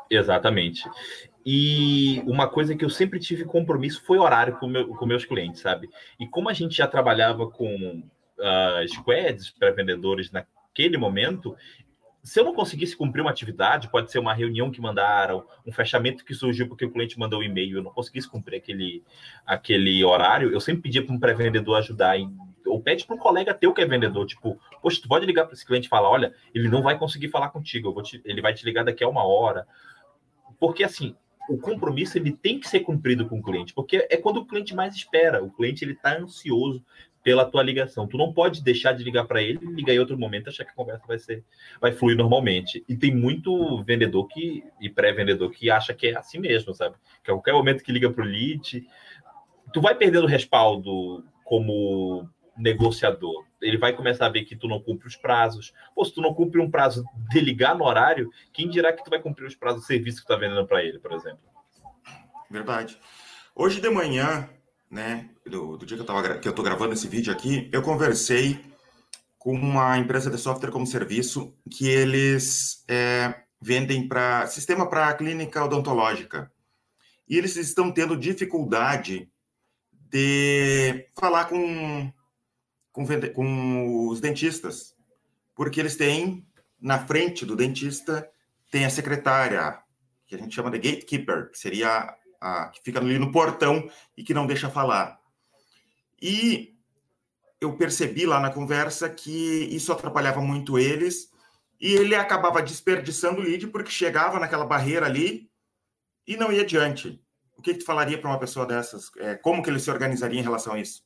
Exatamente. 0.09 0.89
E 1.45 2.21
uma 2.25 2.47
coisa 2.47 2.75
que 2.75 2.83
eu 2.83 2.89
sempre 2.89 3.19
tive 3.19 3.45
compromisso 3.45 4.03
foi 4.05 4.17
horário 4.17 4.57
com, 4.57 4.67
meu, 4.67 4.88
com 4.88 5.05
meus 5.05 5.23
clientes, 5.23 5.62
sabe? 5.62 5.88
E 6.19 6.27
como 6.27 6.49
a 6.49 6.53
gente 6.53 6.75
já 6.75 6.88
trabalhava 6.88 7.49
com 7.49 8.03
uh, 8.39 8.88
squads 8.88 9.51
para 9.51 9.71
vendedores 9.71 10.31
naquele 10.31 10.97
momento, 10.97 11.55
se 12.23 12.39
eu 12.39 12.43
não 12.43 12.53
conseguisse 12.53 12.95
cumprir 12.95 13.21
uma 13.21 13.32
atividade, 13.32 13.89
pode 13.89 14.12
ser 14.12 14.19
uma 14.19 14.34
reunião 14.34 14.69
que 14.69 14.82
mandaram, 14.82 15.45
um 15.65 15.71
fechamento 15.71 16.25
que 16.25 16.34
surgiu 16.34 16.67
porque 16.67 16.86
o 16.86 16.91
cliente 16.91 17.17
mandou 17.17 17.39
um 17.39 17.43
e-mail, 17.43 17.77
eu 17.77 17.84
não 17.84 17.91
conseguisse 17.91 18.29
cumprir 18.29 18.58
aquele, 18.58 19.03
aquele 19.45 20.03
horário, 20.03 20.51
eu 20.51 20.60
sempre 20.60 20.84
pedia 20.84 21.03
para 21.03 21.15
um 21.15 21.19
pré-vendedor 21.19 21.77
ajudar 21.77 22.17
em 22.17 22.36
ou 22.65 22.82
pede 22.82 23.05
para 23.05 23.15
um 23.15 23.19
colega 23.19 23.53
teu 23.53 23.73
que 23.73 23.82
é 23.82 23.86
vendedor, 23.86 24.25
tipo, 24.27 24.60
poxa, 24.82 25.01
tu 25.01 25.08
pode 25.08 25.25
ligar 25.25 25.45
para 25.45 25.53
esse 25.53 25.65
cliente 25.65 25.88
e 25.88 25.89
falar, 25.89 26.10
olha, 26.10 26.34
ele 26.53 26.69
não 26.69 26.84
vai 26.84 26.99
conseguir 26.99 27.29
falar 27.29 27.49
contigo, 27.49 27.99
te, 28.03 28.21
ele 28.23 28.41
vai 28.41 28.53
te 28.53 28.63
ligar 28.63 28.84
daqui 28.84 29.03
a 29.03 29.08
uma 29.08 29.23
hora. 29.23 29.65
Porque 30.60 30.84
assim, 30.84 31.15
o 31.49 31.58
compromisso 31.58 32.17
ele 32.17 32.32
tem 32.32 32.60
que 32.60 32.69
ser 32.69 32.82
cumprido 32.82 33.27
com 33.27 33.39
o 33.39 33.41
cliente, 33.41 33.73
porque 33.73 34.08
é 34.10 34.17
quando 34.17 34.38
o 34.38 34.45
cliente 34.45 34.75
mais 34.75 34.95
espera. 34.95 35.43
O 35.43 35.49
cliente 35.49 35.84
ele 35.84 35.93
está 35.93 36.15
ansioso 36.15 36.84
pela 37.23 37.45
tua 37.45 37.62
ligação. 37.62 38.08
Tu 38.08 38.17
não 38.17 38.34
pode 38.34 38.63
deixar 38.63 38.93
de 38.93 39.03
ligar 39.03 39.25
para 39.25 39.41
ele, 39.41 39.60
ligar 39.73 39.93
em 39.93 39.99
outro 39.99 40.17
momento, 40.17 40.49
achar 40.49 40.63
que 40.63 40.71
a 40.71 40.75
conversa 40.75 41.05
vai 41.08 41.19
ser, 41.19 41.43
vai 41.79 41.91
fluir 41.91 42.17
normalmente. 42.17 42.84
E 42.88 42.95
tem 42.95 43.13
muito 43.13 43.84
vendedor 43.84 44.27
que 44.27 44.63
e 44.79 44.89
pré-vendedor 44.89 45.51
que 45.51 45.69
acha 45.69 45.93
que 45.93 46.08
é 46.08 46.17
assim 46.17 46.39
mesmo, 46.39 46.73
sabe? 46.73 46.95
Que 47.23 47.32
a 47.32 47.34
qualquer 47.34 47.53
momento 47.53 47.84
que 47.84 47.91
liga 47.91 48.10
para 48.10 48.23
o 48.23 48.27
lead, 48.27 48.86
tu 49.73 49.82
vai 49.82 49.95
perdendo 49.95 50.25
respaldo 50.25 51.23
como 51.43 52.29
negociador. 52.58 53.45
Ele 53.62 53.77
vai 53.77 53.93
começar 53.93 54.25
a 54.25 54.29
ver 54.29 54.43
que 54.43 54.55
tu 54.55 54.67
não 54.67 54.79
cumpre 54.79 55.08
os 55.08 55.15
prazos. 55.15 55.73
Pô, 55.93 56.05
se 56.05 56.13
tu 56.13 56.21
não 56.21 56.34
cumpre 56.34 56.62
um 56.62 56.69
prazo 56.69 57.03
de 57.29 57.39
ligar 57.41 57.75
no 57.75 57.86
horário, 57.86 58.29
quem 58.53 58.69
dirá 58.69 58.93
que 58.93 59.03
tu 59.03 59.10
vai 59.10 59.21
cumprir 59.21 59.45
os 59.45 59.55
prazos 59.55 59.82
do 59.82 59.88
serviço 59.88 60.21
que 60.21 60.25
tu 60.25 60.29
tá 60.29 60.36
vendendo 60.36 60.65
para 60.65 60.84
ele, 60.84 60.99
por 60.99 61.12
exemplo? 61.12 61.41
Verdade. 62.49 62.97
Hoje 63.55 63.82
de 63.82 63.89
manhã, 63.89 64.49
né, 64.89 65.30
do, 65.45 65.78
do 65.78 65.86
dia 65.86 65.97
que 65.97 66.04
eu, 66.04 66.08
tava, 66.08 66.38
que 66.39 66.47
eu 66.47 66.54
tô 66.54 66.63
gravando 66.63 66.93
esse 66.93 67.08
vídeo 67.08 67.32
aqui, 67.32 67.69
eu 67.71 67.82
conversei 67.82 68.60
com 69.38 69.54
uma 69.54 69.97
empresa 69.97 70.30
de 70.30 70.38
software 70.38 70.71
como 70.71 70.86
serviço 70.86 71.54
que 71.69 71.88
eles 71.88 72.84
é, 72.88 73.43
vendem 73.62 74.08
para 74.08 74.47
sistema 74.47 74.89
para 74.89 75.13
clínica 75.13 75.63
odontológica. 75.63 76.52
E 77.28 77.38
eles 77.38 77.56
estão 77.56 77.91
tendo 77.91 78.17
dificuldade 78.17 79.32
de 79.91 81.08
falar 81.15 81.45
com 81.45 82.12
com, 82.91 83.06
com 83.34 84.08
os 84.08 84.19
dentistas, 84.19 84.95
porque 85.56 85.80
eles 85.80 85.95
têm, 85.95 86.45
na 86.82 87.06
frente 87.06 87.45
do 87.45 87.56
dentista, 87.56 88.30
tem 88.71 88.86
a 88.86 88.89
secretária, 88.89 89.80
que 90.28 90.36
a 90.36 90.38
gente 90.38 90.54
chama 90.54 90.71
de 90.71 90.78
gatekeeper, 90.78 91.52
que 91.52 91.58
seria 91.58 92.15
a 92.39 92.67
que 92.69 92.82
fica 92.84 92.99
ali 92.99 93.19
no 93.19 93.32
portão 93.32 93.89
e 94.15 94.23
que 94.23 94.34
não 94.34 94.47
deixa 94.47 94.69
falar. 94.69 95.19
E 96.21 96.75
eu 97.60 97.75
percebi 97.75 98.25
lá 98.25 98.39
na 98.39 98.49
conversa 98.52 99.10
que 99.10 99.67
isso 99.71 99.91
atrapalhava 99.91 100.41
muito 100.41 100.80
eles 100.80 101.32
e 101.80 101.93
ele 101.93 102.15
acabava 102.15 102.62
desperdiçando 102.62 103.39
o 103.39 103.43
lead 103.43 103.67
porque 103.67 103.91
chegava 103.91 104.39
naquela 104.39 104.65
barreira 104.65 105.06
ali 105.06 105.49
e 106.28 106.38
não 106.38 106.52
ia 106.52 106.62
adiante. 106.62 107.21
O 107.58 107.62
que, 107.62 107.73
que 107.73 107.80
tu 107.80 107.86
falaria 107.86 108.17
para 108.17 108.30
uma 108.30 108.39
pessoa 108.39 108.65
dessas? 108.65 109.12
É, 109.17 109.36
como 109.36 109.62
que 109.62 109.69
ele 109.69 109.80
se 109.80 109.91
organizaria 109.91 110.39
em 110.39 110.43
relação 110.43 110.73
a 110.73 110.80
isso? 110.80 111.04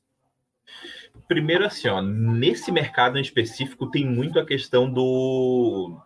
Primeiro, 1.28 1.66
assim, 1.66 1.88
ó, 1.88 2.02
nesse 2.02 2.72
mercado 2.72 3.18
em 3.18 3.22
específico 3.22 3.90
tem 3.90 4.06
muito 4.06 4.40
a 4.40 4.46
questão 4.46 4.92
do, 4.92 6.00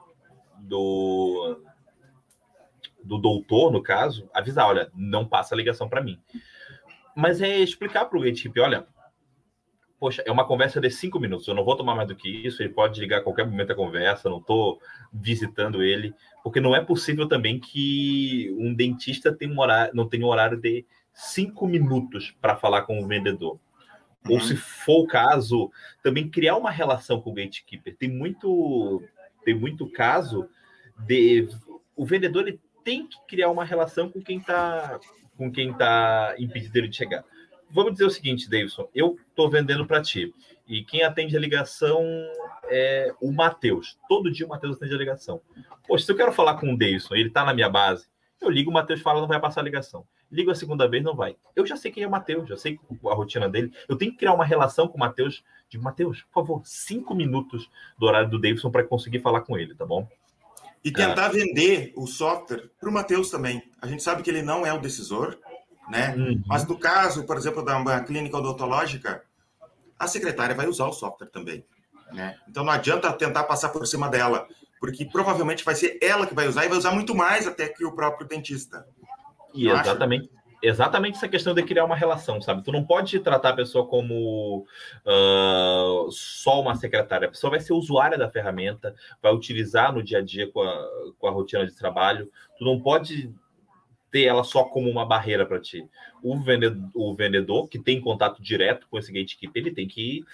do, 0.59 1.59
do 3.07 3.17
doutor, 3.17 3.71
no 3.71 3.81
caso, 3.81 4.29
avisar, 4.33 4.67
olha, 4.67 4.91
não 4.93 5.27
passa 5.27 5.55
a 5.55 5.57
ligação 5.57 5.87
para 5.87 6.01
mim. 6.01 6.19
Mas 7.15 7.41
é 7.41 7.59
explicar 7.59 8.05
para 8.05 8.17
o 8.17 8.21
gatekeeper, 8.21 8.63
olha, 8.63 8.87
poxa, 9.99 10.21
é 10.25 10.31
uma 10.31 10.45
conversa 10.45 10.79
de 10.79 10.91
cinco 10.91 11.19
minutos, 11.19 11.47
eu 11.47 11.55
não 11.55 11.65
vou 11.65 11.75
tomar 11.75 11.95
mais 11.95 12.07
do 12.07 12.15
que 12.15 12.29
isso, 12.29 12.61
ele 12.61 12.69
pode 12.69 12.99
ligar 12.99 13.19
a 13.19 13.23
qualquer 13.23 13.47
momento 13.47 13.71
a 13.71 13.75
conversa, 13.75 14.29
não 14.29 14.37
estou 14.37 14.79
visitando 15.11 15.81
ele, 15.81 16.13
porque 16.43 16.59
não 16.59 16.75
é 16.75 16.83
possível 16.83 17.27
também 17.27 17.59
que 17.59 18.55
um 18.59 18.73
dentista 18.73 19.33
tenha 19.33 19.51
um 19.51 19.59
horário, 19.59 19.95
não 19.95 20.07
tenha 20.07 20.25
um 20.25 20.29
horário 20.29 20.57
de 20.59 20.85
cinco 21.13 21.67
minutos 21.67 22.35
para 22.39 22.55
falar 22.55 22.83
com 22.83 23.01
o 23.01 23.07
vendedor. 23.07 23.59
Uhum. 24.25 24.35
Ou 24.35 24.39
se 24.39 24.55
for 24.55 25.03
o 25.03 25.07
caso, 25.07 25.71
também 26.03 26.29
criar 26.29 26.57
uma 26.57 26.69
relação 26.69 27.19
com 27.19 27.31
o 27.31 27.33
gatekeeper. 27.33 27.95
Tem 27.97 28.09
muito, 28.09 29.01
tem 29.43 29.55
muito 29.55 29.89
caso 29.89 30.47
de 30.99 31.47
o 31.95 32.05
vendedor 32.05 32.47
ele 32.47 32.59
tem 32.87 33.05
que 33.05 33.17
criar 33.27 33.49
uma 33.49 33.65
relação 33.65 34.09
com 34.09 34.21
quem 34.21 34.37
está 34.37 34.97
com 35.35 35.51
quem 35.51 35.71
está 35.71 36.33
impedindo 36.39 36.77
ele 36.77 36.87
de 36.87 36.95
chegar 36.95 37.25
vamos 37.69 37.93
dizer 37.93 38.05
o 38.05 38.09
seguinte, 38.09 38.49
Davidson, 38.49 38.89
eu 38.93 39.17
estou 39.29 39.49
vendendo 39.49 39.85
para 39.85 40.01
ti 40.01 40.33
e 40.65 40.83
quem 40.83 41.03
atende 41.03 41.35
a 41.35 41.39
ligação 41.39 42.01
é 42.69 43.13
o 43.21 43.31
Matheus. 43.31 43.97
Todo 44.07 44.31
dia 44.31 44.45
o 44.45 44.49
Matheus 44.49 44.77
atende 44.77 44.93
a 44.93 44.97
ligação. 44.97 45.41
Poxa, 45.87 46.05
se 46.05 46.11
eu 46.11 46.15
quero 46.15 46.33
falar 46.33 46.55
com 46.55 46.73
o 46.73 46.77
Davidson, 46.77 47.15
ele 47.15 47.29
está 47.29 47.43
na 47.43 47.53
minha 47.53 47.69
base, 47.69 48.07
eu 48.39 48.49
ligo, 48.49 48.69
o 48.69 48.73
Matheus 48.73 49.01
fala, 49.01 49.19
não 49.19 49.27
vai 49.27 49.39
passar 49.39 49.61
a 49.61 49.63
ligação. 49.63 50.05
Ligo 50.31 50.51
a 50.51 50.55
segunda 50.55 50.87
vez, 50.87 51.03
não 51.03 51.15
vai. 51.15 51.35
Eu 51.55 51.65
já 51.65 51.75
sei 51.75 51.91
quem 51.91 52.03
é 52.03 52.07
o 52.07 52.11
Matheus, 52.11 52.47
já 52.47 52.57
sei 52.57 52.77
a 53.05 53.13
rotina 53.13 53.49
dele. 53.49 53.71
Eu 53.87 53.95
tenho 53.95 54.11
que 54.11 54.17
criar 54.17 54.33
uma 54.33 54.45
relação 54.45 54.87
com 54.87 54.97
o 54.97 54.99
Matheus. 54.99 55.43
Digo, 55.69 55.83
Matheus, 55.83 56.21
por 56.23 56.41
favor, 56.41 56.61
cinco 56.65 57.15
minutos 57.15 57.69
do 57.97 58.05
horário 58.05 58.29
do 58.29 58.39
Davidson 58.39 58.69
para 58.69 58.83
conseguir 58.83 59.19
falar 59.19 59.41
com 59.41 59.57
ele, 59.57 59.73
tá 59.73 59.85
bom? 59.85 60.07
E 60.83 60.91
tentar 60.91 61.25
ah. 61.25 61.29
vender 61.29 61.91
o 61.95 62.07
software 62.07 62.69
para 62.79 62.89
o 62.89 62.91
Matheus 62.91 63.29
também. 63.29 63.61
A 63.81 63.87
gente 63.87 64.03
sabe 64.03 64.23
que 64.23 64.29
ele 64.29 64.41
não 64.41 64.65
é 64.65 64.71
o 64.71 64.79
decisor, 64.79 65.37
né? 65.89 66.15
Uhum. 66.15 66.43
Mas 66.45 66.65
no 66.65 66.77
caso, 66.77 67.25
por 67.25 67.37
exemplo, 67.37 67.63
da 67.63 67.77
uma 67.77 67.99
clínica 68.01 68.37
odontológica, 68.37 69.23
a 69.97 70.07
secretária 70.07 70.55
vai 70.55 70.67
usar 70.67 70.87
o 70.87 70.93
software 70.93 71.27
também, 71.27 71.65
né? 72.11 72.37
Então 72.47 72.63
não 72.63 72.71
adianta 72.71 73.11
tentar 73.13 73.43
passar 73.43 73.69
por 73.69 73.85
cima 73.87 74.07
dela, 74.07 74.47
porque 74.79 75.05
provavelmente 75.05 75.65
vai 75.65 75.75
ser 75.75 75.97
ela 76.01 76.27
que 76.27 76.35
vai 76.35 76.47
usar 76.47 76.65
e 76.65 76.69
vai 76.69 76.77
usar 76.77 76.91
muito 76.91 77.15
mais 77.15 77.47
até 77.47 77.67
que 77.67 77.83
o 77.83 77.91
próprio 77.91 78.27
dentista. 78.27 78.85
E 79.53 79.67
exatamente. 79.67 80.29
Exatamente 80.67 81.15
essa 81.15 81.29
questão 81.29 81.53
de 81.53 81.63
criar 81.63 81.85
uma 81.85 81.95
relação, 81.95 82.41
sabe? 82.41 82.61
Tu 82.61 82.73
não 82.73 82.83
pode 82.83 83.21
tratar 83.21 83.51
a 83.51 83.55
pessoa 83.55 83.87
como 83.87 84.65
uh, 85.05 86.11
só 86.11 86.59
uma 86.59 86.75
secretária. 86.75 87.25
A 87.25 87.31
pessoa 87.31 87.51
vai 87.51 87.61
ser 87.61 87.71
usuária 87.71 88.17
da 88.17 88.29
ferramenta, 88.29 88.93
vai 89.21 89.33
utilizar 89.33 89.93
no 89.93 90.03
dia 90.03 90.17
a 90.17 90.21
dia 90.21 90.51
com 90.51 90.59
a, 90.61 90.89
com 91.17 91.25
a 91.25 91.31
rotina 91.31 91.65
de 91.65 91.73
trabalho. 91.73 92.29
Tu 92.57 92.65
não 92.65 92.81
pode 92.81 93.33
ter 94.11 94.25
ela 94.25 94.43
só 94.43 94.65
como 94.65 94.89
uma 94.89 95.05
barreira 95.05 95.45
para 95.45 95.61
ti. 95.61 95.87
O 96.21 96.37
vendedor, 96.37 96.89
o 96.93 97.15
vendedor, 97.15 97.69
que 97.69 97.79
tem 97.79 98.01
contato 98.01 98.43
direto 98.43 98.89
com 98.89 98.99
esse 98.99 99.09
gatekeeper, 99.13 99.61
ele 99.61 99.73
tem 99.73 99.87
que 99.87 100.25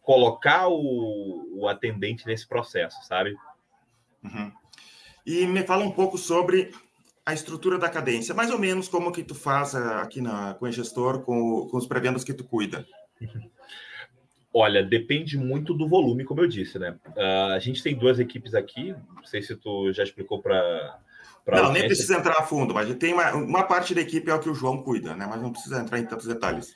colocar 0.00 0.68
o, 0.68 1.60
o 1.60 1.68
atendente 1.68 2.26
nesse 2.26 2.48
processo, 2.48 2.96
sabe? 3.06 3.36
Uhum. 4.24 4.50
E 5.26 5.46
me 5.46 5.64
fala 5.64 5.84
um 5.84 5.92
pouco 5.92 6.16
sobre 6.16 6.72
a 7.24 7.32
estrutura 7.32 7.78
da 7.78 7.88
cadência, 7.88 8.34
mais 8.34 8.50
ou 8.50 8.58
menos 8.58 8.88
como 8.88 9.12
que 9.12 9.22
tu 9.22 9.34
faz 9.34 9.74
eh, 9.74 9.78
aqui 10.00 10.20
na, 10.20 10.54
com 10.54 10.66
o 10.66 10.72
gestor, 10.72 11.22
com, 11.22 11.68
com 11.68 11.76
os 11.76 11.86
pré-vendas 11.86 12.24
que 12.24 12.34
tu 12.34 12.44
cuida. 12.44 12.84
Olha, 14.54 14.82
depende 14.82 15.38
muito 15.38 15.72
do 15.72 15.88
volume, 15.88 16.24
como 16.24 16.42
eu 16.42 16.46
disse, 16.46 16.78
né? 16.78 16.94
Uh, 17.16 17.54
a 17.54 17.58
gente 17.58 17.82
tem 17.82 17.96
duas 17.96 18.18
equipes 18.18 18.54
aqui, 18.54 18.94
não 19.14 19.24
sei 19.24 19.40
se 19.40 19.56
tu 19.56 19.90
já 19.94 20.02
explicou 20.02 20.42
para 20.42 21.00
não, 21.46 21.72
nem 21.72 21.86
precisa 21.86 22.16
entrar 22.16 22.38
a 22.38 22.42
fundo, 22.42 22.72
mas 22.72 22.94
tem 22.96 23.12
uma, 23.12 23.34
uma 23.34 23.64
parte 23.64 23.94
da 23.94 24.00
equipe 24.00 24.30
é 24.30 24.34
o 24.34 24.38
que 24.38 24.48
o 24.48 24.54
João 24.54 24.82
cuida, 24.82 25.14
né? 25.16 25.26
Mas 25.28 25.42
não 25.42 25.50
precisa 25.50 25.80
entrar 25.80 25.98
em 25.98 26.06
tantos 26.06 26.26
detalhes. 26.26 26.74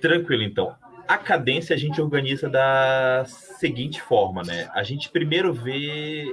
Tranquilo, 0.00 0.42
então. 0.42 0.74
A 1.06 1.18
cadência 1.18 1.74
a 1.74 1.78
gente 1.78 2.00
organiza 2.00 2.48
da 2.48 3.24
seguinte 3.26 4.00
forma, 4.02 4.42
né? 4.42 4.68
A 4.74 4.82
gente 4.82 5.10
primeiro 5.10 5.52
vê, 5.52 6.24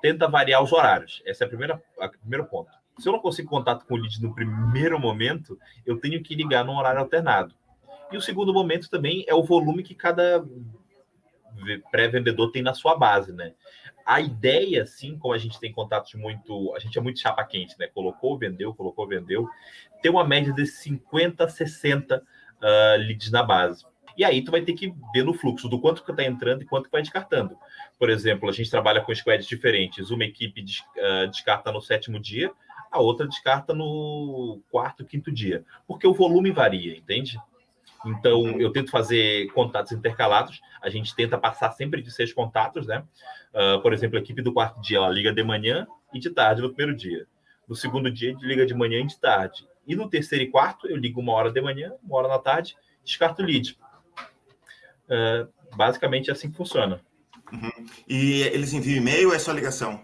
tenta 0.00 0.28
variar 0.28 0.62
os 0.62 0.72
horários. 0.72 1.22
Esse 1.24 1.42
é 1.42 1.46
a 1.46 2.08
primeiro 2.08 2.44
ponto. 2.46 2.70
Se 2.98 3.08
eu 3.08 3.12
não 3.12 3.20
consigo 3.20 3.48
contato 3.48 3.86
com 3.86 3.94
o 3.94 3.96
lead 3.96 4.20
no 4.22 4.34
primeiro 4.34 4.98
momento, 4.98 5.58
eu 5.86 5.98
tenho 5.98 6.22
que 6.22 6.34
ligar 6.34 6.64
num 6.64 6.76
horário 6.76 7.00
alternado. 7.00 7.54
E 8.10 8.16
o 8.16 8.20
segundo 8.20 8.52
momento 8.52 8.90
também 8.90 9.24
é 9.28 9.34
o 9.34 9.44
volume 9.44 9.82
que 9.82 9.94
cada 9.94 10.44
pré-vendedor 11.90 12.50
tem 12.50 12.62
na 12.62 12.74
sua 12.74 12.96
base, 12.96 13.32
né? 13.32 13.52
a 14.08 14.22
ideia, 14.22 14.84
assim, 14.84 15.18
como 15.18 15.34
a 15.34 15.38
gente 15.38 15.60
tem 15.60 15.70
contatos 15.70 16.14
muito. 16.14 16.74
A 16.74 16.78
gente 16.78 16.96
é 16.96 17.00
muito 17.00 17.20
chapa 17.20 17.44
quente, 17.44 17.78
né? 17.78 17.88
Colocou, 17.88 18.38
vendeu, 18.38 18.74
colocou, 18.74 19.06
vendeu. 19.06 19.46
Tem 20.00 20.10
uma 20.10 20.26
média 20.26 20.50
de 20.50 20.64
50, 20.64 21.46
60 21.46 22.16
uh, 22.16 22.96
leads 22.96 23.30
na 23.30 23.42
base. 23.42 23.84
E 24.18 24.24
aí 24.24 24.42
tu 24.42 24.50
vai 24.50 24.62
ter 24.62 24.72
que 24.72 24.92
ver 25.14 25.22
no 25.22 25.32
fluxo 25.32 25.68
do 25.68 25.80
quanto 25.80 26.02
que 26.02 26.10
está 26.10 26.24
entrando 26.24 26.62
e 26.62 26.66
quanto 26.66 26.86
que 26.86 26.92
vai 26.92 27.00
descartando. 27.00 27.56
Por 27.96 28.10
exemplo, 28.10 28.48
a 28.48 28.52
gente 28.52 28.68
trabalha 28.68 29.00
com 29.00 29.14
squads 29.14 29.46
diferentes. 29.46 30.10
Uma 30.10 30.24
equipe 30.24 30.60
uh, 30.60 31.30
descarta 31.30 31.70
no 31.70 31.80
sétimo 31.80 32.18
dia, 32.18 32.50
a 32.90 32.98
outra 32.98 33.28
descarta 33.28 33.72
no 33.72 34.60
quarto, 34.72 35.04
quinto 35.04 35.30
dia. 35.30 35.64
Porque 35.86 36.04
o 36.04 36.12
volume 36.12 36.50
varia, 36.50 36.96
entende? 36.96 37.38
Então, 38.04 38.60
eu 38.60 38.72
tento 38.72 38.90
fazer 38.90 39.52
contatos 39.52 39.92
intercalados. 39.92 40.60
A 40.82 40.90
gente 40.90 41.14
tenta 41.14 41.38
passar 41.38 41.70
sempre 41.70 42.02
de 42.02 42.10
seis 42.10 42.32
contatos, 42.32 42.88
né? 42.88 43.04
Uh, 43.54 43.80
por 43.80 43.92
exemplo, 43.92 44.18
a 44.18 44.20
equipe 44.20 44.42
do 44.42 44.52
quarto 44.52 44.80
dia, 44.80 44.96
ela 44.96 45.08
liga 45.08 45.32
de 45.32 45.44
manhã 45.44 45.86
e 46.12 46.18
de 46.18 46.30
tarde 46.30 46.60
no 46.60 46.74
primeiro 46.74 46.96
dia. 46.96 47.24
No 47.68 47.76
segundo 47.76 48.10
dia, 48.10 48.34
liga 48.40 48.66
de 48.66 48.74
manhã 48.74 49.00
e 49.00 49.06
de 49.06 49.16
tarde. 49.16 49.64
E 49.86 49.94
no 49.94 50.08
terceiro 50.08 50.44
e 50.44 50.50
quarto, 50.50 50.88
eu 50.88 50.96
ligo 50.96 51.20
uma 51.20 51.34
hora 51.34 51.52
de 51.52 51.60
manhã, 51.60 51.92
uma 52.02 52.16
hora 52.16 52.28
na 52.28 52.38
tarde, 52.38 52.76
descarto 53.04 53.42
o 53.42 53.44
lead. 53.44 53.78
Uh, 55.08 55.76
basicamente, 55.76 56.30
é 56.30 56.32
assim 56.32 56.50
que 56.50 56.56
funciona. 56.56 57.00
Uhum. 57.52 57.86
E 58.06 58.42
eles 58.42 58.72
enviam 58.72 58.98
e-mail 58.98 59.28
ou 59.28 59.34
é 59.34 59.38
só 59.38 59.52
ligação? 59.52 60.02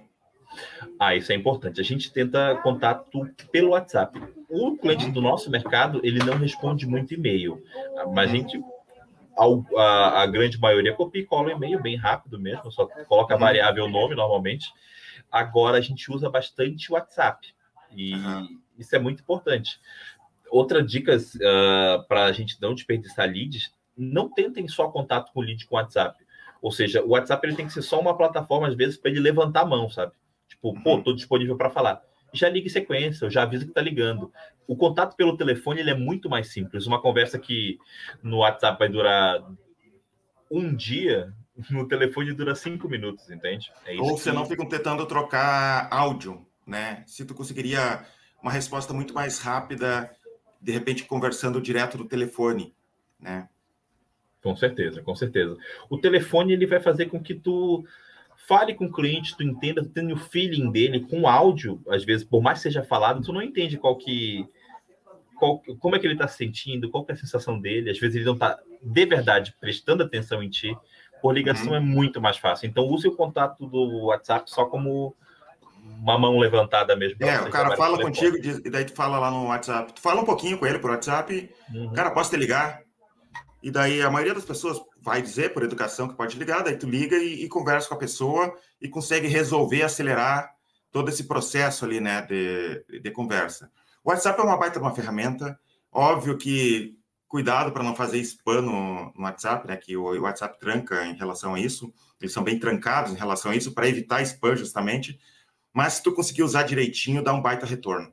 Ah, 0.99 1.15
isso 1.15 1.33
é 1.33 1.35
importante. 1.35 1.81
A 1.81 1.85
gente 1.85 2.13
tenta 2.13 2.57
contato 2.63 3.29
pelo 3.51 3.71
WhatsApp. 3.71 4.21
O 4.49 4.77
cliente 4.77 5.11
do 5.11 5.21
nosso 5.21 5.51
mercado, 5.51 6.01
ele 6.05 6.19
não 6.21 6.39
responde 6.39 6.87
muito 6.87 7.13
e-mail, 7.13 7.63
mas 8.13 8.31
a 8.31 8.33
gente 8.33 8.63
a, 9.77 10.23
a, 10.23 10.27
grande 10.27 10.59
maioria 10.61 10.95
copia 10.95 11.23
e 11.23 11.27
cola 11.27 11.49
o 11.49 11.51
e-mail 11.51 11.83
bem 11.83 11.97
rápido 11.97 12.39
mesmo, 12.39 12.71
só 12.71 12.87
coloca 13.09 13.35
a 13.35 13.39
variável 13.39 13.89
nome 13.89 14.15
normalmente. 14.15 14.73
Agora 15.31 15.79
a 15.79 15.81
gente 15.81 16.11
usa 16.11 16.31
bastante 16.31 16.91
o 16.91 16.95
WhatsApp 16.95 17.49
e 17.91 18.15
uhum. 18.15 18.61
isso 18.79 18.95
é 18.95 18.99
muito 18.99 19.23
importante. 19.23 19.81
Outra 20.49 20.83
dica 20.83 21.17
uh, 21.17 22.07
para 22.07 22.27
a 22.27 22.33
gente 22.33 22.57
não 22.61 22.75
desperdiçar 22.75 23.29
leads, 23.29 23.73
não 23.97 24.29
tentem 24.29 24.67
só 24.69 24.89
contato 24.89 25.33
com 25.33 25.41
lead 25.41 25.67
com 25.67 25.77
WhatsApp. 25.77 26.25
Ou 26.61 26.73
seja, 26.73 27.03
o 27.03 27.11
WhatsApp 27.11 27.47
ele 27.47 27.57
tem 27.57 27.67
que 27.67 27.73
ser 27.73 27.83
só 27.83 28.01
uma 28.01 28.17
plataforma, 28.17 28.69
às 28.69 28.75
vezes, 28.75 28.97
para 28.97 29.11
ele 29.11 29.21
levantar 29.21 29.61
a 29.61 29.67
mão, 29.67 29.91
sabe? 29.91 30.13
Tipo, 30.49 30.71
uhum. 30.71 30.83
pô, 30.83 31.03
tô 31.03 31.13
disponível 31.13 31.57
para 31.57 31.71
falar. 31.71 32.03
Já 32.33 32.49
liga 32.49 32.67
em 32.67 32.71
sequência, 32.71 33.31
já 33.31 33.43
avisa 33.43 33.67
que 33.67 33.73
tá 33.73 33.83
ligando. 33.83 34.33
O 34.67 34.75
contato 34.75 35.15
pelo 35.15 35.37
telefone 35.37 35.81
ele 35.81 35.91
é 35.91 35.95
muito 35.95 36.29
mais 36.29 36.49
simples. 36.49 36.87
Uma 36.87 37.01
conversa 37.01 37.39
que 37.39 37.79
no 38.23 38.39
WhatsApp 38.39 38.79
vai 38.79 38.89
durar 38.89 39.45
um 40.51 40.75
dia, 40.75 41.33
no 41.71 41.87
telefone 41.87 42.33
dura 42.33 42.55
cinco 42.55 42.89
minutos, 42.89 43.31
entende? 43.31 43.71
É 43.87 43.95
Ou 43.97 44.17
você 44.17 44.31
que... 44.31 44.37
não 44.37 44.47
fica 44.47 44.67
tentando 44.67 45.07
trocar 45.07 45.87
áudio, 45.91 46.47
né? 46.67 47.05
Se 47.07 47.25
tu 47.25 47.35
conseguiria 47.35 48.05
uma 48.43 48.51
resposta 48.51 48.93
muito 48.93 49.15
mais 49.15 49.39
rápida, 49.39 50.11
de 50.61 50.73
repente 50.73 51.05
conversando 51.05 51.61
direto 51.61 51.99
do 51.99 52.07
telefone, 52.07 52.75
né? 53.21 53.49
Com 54.45 54.55
certeza, 54.55 55.01
com 55.01 55.15
certeza. 55.15 55.57
O 55.89 55.97
telefone 55.97 56.53
ele 56.53 56.67
vai 56.67 56.79
fazer 56.79 57.07
com 57.07 57.19
que 57.19 57.35
tu 57.35 57.83
fale 58.47 58.75
com 58.75 58.85
o 58.85 58.93
cliente, 58.93 59.35
tu 59.35 59.43
entenda, 59.43 59.83
tu 59.83 59.89
tenha 59.89 60.13
o 60.13 60.19
feeling 60.19 60.71
dele 60.71 61.01
com 61.01 61.27
áudio, 61.27 61.81
às 61.89 62.05
vezes, 62.05 62.27
por 62.27 62.43
mais 62.43 62.59
que 62.59 62.65
seja 62.65 62.85
falado, 62.85 63.23
tu 63.23 63.33
não 63.33 63.41
entende 63.41 63.79
qual 63.79 63.97
que 63.97 64.47
qual, 65.39 65.63
como 65.81 65.97
é 65.97 65.99
que 65.99 66.07
ele 66.07 66.13
está 66.13 66.29
se 66.29 66.37
sentindo, 66.37 66.91
qual 66.91 67.07
é 67.09 67.13
a 67.13 67.17
sensação 67.17 67.59
dele, 67.59 67.91
às 67.91 67.99
vezes 67.99 68.17
ele 68.17 68.27
não 68.27 68.35
está 68.35 68.61
de 68.83 69.07
verdade 69.07 69.57
prestando 69.59 70.03
atenção 70.03 70.43
em 70.43 70.51
ti, 70.51 70.77
por 71.23 71.33
ligação 71.33 71.69
uhum. 71.69 71.77
é 71.77 71.81
muito 71.81 72.21
mais 72.21 72.37
fácil. 72.37 72.69
Então 72.69 72.87
use 72.87 73.09
o 73.09 73.17
contato 73.17 73.67
do 73.67 74.09
WhatsApp 74.09 74.51
só 74.51 74.67
como 74.67 75.17
uma 76.03 76.19
mão 76.19 76.39
levantada 76.39 76.95
mesmo. 76.95 77.17
É, 77.21 77.41
o 77.41 77.51
cara 77.51 77.75
fala 77.79 77.99
contigo 77.99 78.37
e 78.37 78.69
daí 78.69 78.85
tu 78.85 78.93
fala 78.93 79.19
lá 79.19 79.31
no 79.31 79.47
WhatsApp. 79.47 79.95
Tu 79.95 80.03
fala 80.03 80.21
um 80.21 80.27
pouquinho 80.27 80.59
com 80.59 80.67
ele 80.67 80.79
por 80.79 80.91
WhatsApp, 80.91 81.51
uhum. 81.75 81.95
cara, 81.95 82.11
posso 82.11 82.29
te 82.29 82.37
ligar? 82.37 82.84
E 83.65 83.71
daí 83.71 84.03
a 84.03 84.11
maioria 84.11 84.35
das 84.35 84.45
pessoas 84.45 84.79
vai 85.01 85.23
dizer 85.23 85.55
por 85.55 85.63
educação 85.63 86.07
que 86.07 86.15
pode 86.15 86.39
ligar, 86.39 86.63
daí 86.63 86.77
tu 86.77 86.87
liga 86.87 87.17
e, 87.17 87.45
e 87.45 87.49
conversa 87.49 87.89
com 87.89 87.95
a 87.95 87.99
pessoa 87.99 88.55
e 88.79 88.91
consegue 88.91 89.27
resolver, 89.27 89.81
acelerar 89.81 90.55
todo 90.93 91.09
esse 91.09 91.25
processo 91.25 91.87
ali, 91.87 91.99
né, 91.99 92.21
de, 92.21 93.01
de 93.01 93.11
conversa. 93.11 93.73
O 94.05 94.11
WhatsApp 94.11 94.39
é 94.39 94.43
uma 94.45 94.59
baita 94.59 94.79
uma 94.79 94.95
ferramenta, 94.95 95.59
óbvio 95.91 96.37
que 96.37 96.95
cuidado 97.27 97.73
para 97.73 97.83
não 97.83 97.97
fazer 97.97 98.19
spam 98.19 98.61
no, 98.61 99.11
no, 99.15 99.23
WhatsApp, 99.23 99.67
né, 99.67 99.79
que 99.79 99.97
o, 99.97 100.09
o 100.09 100.21
WhatsApp 100.21 100.61
tranca 100.61 101.03
em 101.07 101.15
relação 101.15 101.55
a 101.55 101.59
isso, 101.59 101.91
eles 102.21 102.35
são 102.35 102.45
bem 102.45 102.59
trancados 102.59 103.13
em 103.13 103.17
relação 103.17 103.51
a 103.51 103.57
isso, 103.57 103.73
para 103.73 103.89
evitar 103.89 104.21
spam 104.21 104.57
justamente, 104.57 105.19
mas 105.73 105.95
se 105.95 106.03
tu 106.03 106.13
conseguir 106.13 106.43
usar 106.43 106.65
direitinho, 106.65 107.25
dá 107.25 107.33
um 107.33 107.41
baita 107.41 107.65
retorno. 107.65 108.13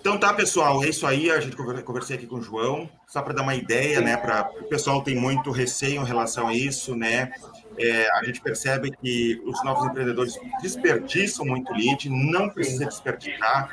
Então 0.00 0.18
tá, 0.18 0.32
pessoal, 0.32 0.82
é 0.82 0.88
isso 0.88 1.06
aí. 1.06 1.30
A 1.30 1.40
gente 1.40 1.56
conversei 1.56 2.16
aqui 2.16 2.26
com 2.26 2.36
o 2.36 2.42
João, 2.42 2.88
só 3.06 3.20
para 3.20 3.34
dar 3.34 3.42
uma 3.42 3.54
ideia, 3.54 4.00
né? 4.00 4.16
Para 4.16 4.50
o 4.60 4.64
pessoal 4.64 5.02
tem 5.02 5.14
muito 5.14 5.50
receio 5.50 6.00
em 6.00 6.04
relação 6.04 6.48
a 6.48 6.54
isso, 6.54 6.96
né? 6.96 7.30
É, 7.76 8.08
a 8.16 8.24
gente 8.24 8.40
percebe 8.40 8.90
que 8.90 9.40
os 9.44 9.62
novos 9.62 9.86
empreendedores 9.86 10.38
desperdiçam 10.62 11.44
muito 11.44 11.72
lead, 11.72 12.08
não 12.08 12.48
precisa 12.48 12.86
desperdiçar, 12.86 13.70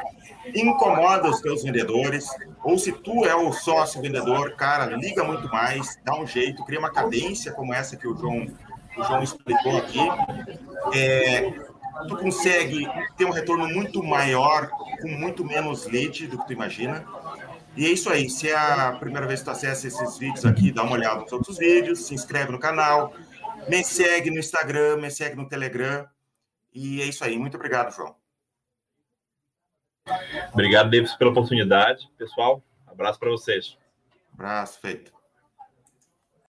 incomoda 0.54 1.30
os 1.30 1.40
teus 1.40 1.64
vendedores, 1.64 2.28
ou 2.64 2.78
se 2.78 2.92
tu 2.92 3.26
é 3.26 3.34
o 3.34 3.52
sócio 3.52 4.02
vendedor, 4.02 4.56
cara, 4.56 4.96
liga 4.96 5.24
muito 5.24 5.48
mais, 5.48 5.98
dá 6.04 6.20
um 6.20 6.28
jeito, 6.28 6.64
cria 6.66 6.78
uma 6.78 6.92
cadência 6.92 7.52
como 7.52 7.74
essa 7.74 7.96
que 7.96 8.08
o 8.08 8.16
João, 8.16 8.46
o 8.98 9.04
João 9.04 9.24
explicou 9.24 9.78
aqui. 9.78 10.00
É, 10.94 11.52
tu 12.08 12.18
consegue 12.18 12.88
ter 13.18 13.26
um 13.26 13.32
retorno 13.32 13.68
muito 13.68 14.04
maior 14.04 14.70
com 15.02 15.08
muito 15.08 15.44
menos 15.44 15.86
lead 15.86 16.28
do 16.28 16.38
que 16.40 16.48
tu 16.48 16.54
imagina. 16.54 17.06
E 17.76 17.86
é 17.86 17.90
isso 17.90 18.10
aí. 18.10 18.30
Se 18.30 18.50
é 18.50 18.56
a 18.56 18.94
primeira 18.94 19.28
vez 19.28 19.40
que 19.40 19.46
tu 19.46 19.52
acessa 19.52 19.88
esses 19.88 20.18
vídeos 20.18 20.46
aqui, 20.46 20.72
dá 20.72 20.84
uma 20.84 20.94
olhada 20.94 21.22
nos 21.22 21.32
outros 21.32 21.58
vídeos, 21.58 22.06
se 22.06 22.14
inscreve 22.14 22.52
no 22.52 22.60
canal, 22.60 23.14
me 23.68 23.84
segue 23.84 24.30
no 24.30 24.40
Instagram, 24.40 24.98
me 24.98 25.12
segue 25.12 25.36
no 25.36 25.48
Telegram. 25.48 26.08
E 26.74 27.02
é 27.02 27.06
isso 27.06 27.24
aí. 27.24 27.38
Muito 27.38 27.56
obrigado, 27.56 27.94
João. 27.94 28.16
Obrigado, 30.54 30.90
Davis, 30.90 31.16
pela 31.16 31.32
oportunidade. 31.32 32.10
Pessoal, 32.18 32.64
abraço 32.86 33.20
para 33.20 33.30
vocês. 33.30 33.78
Abraço, 34.34 34.80
feito. 34.80 35.15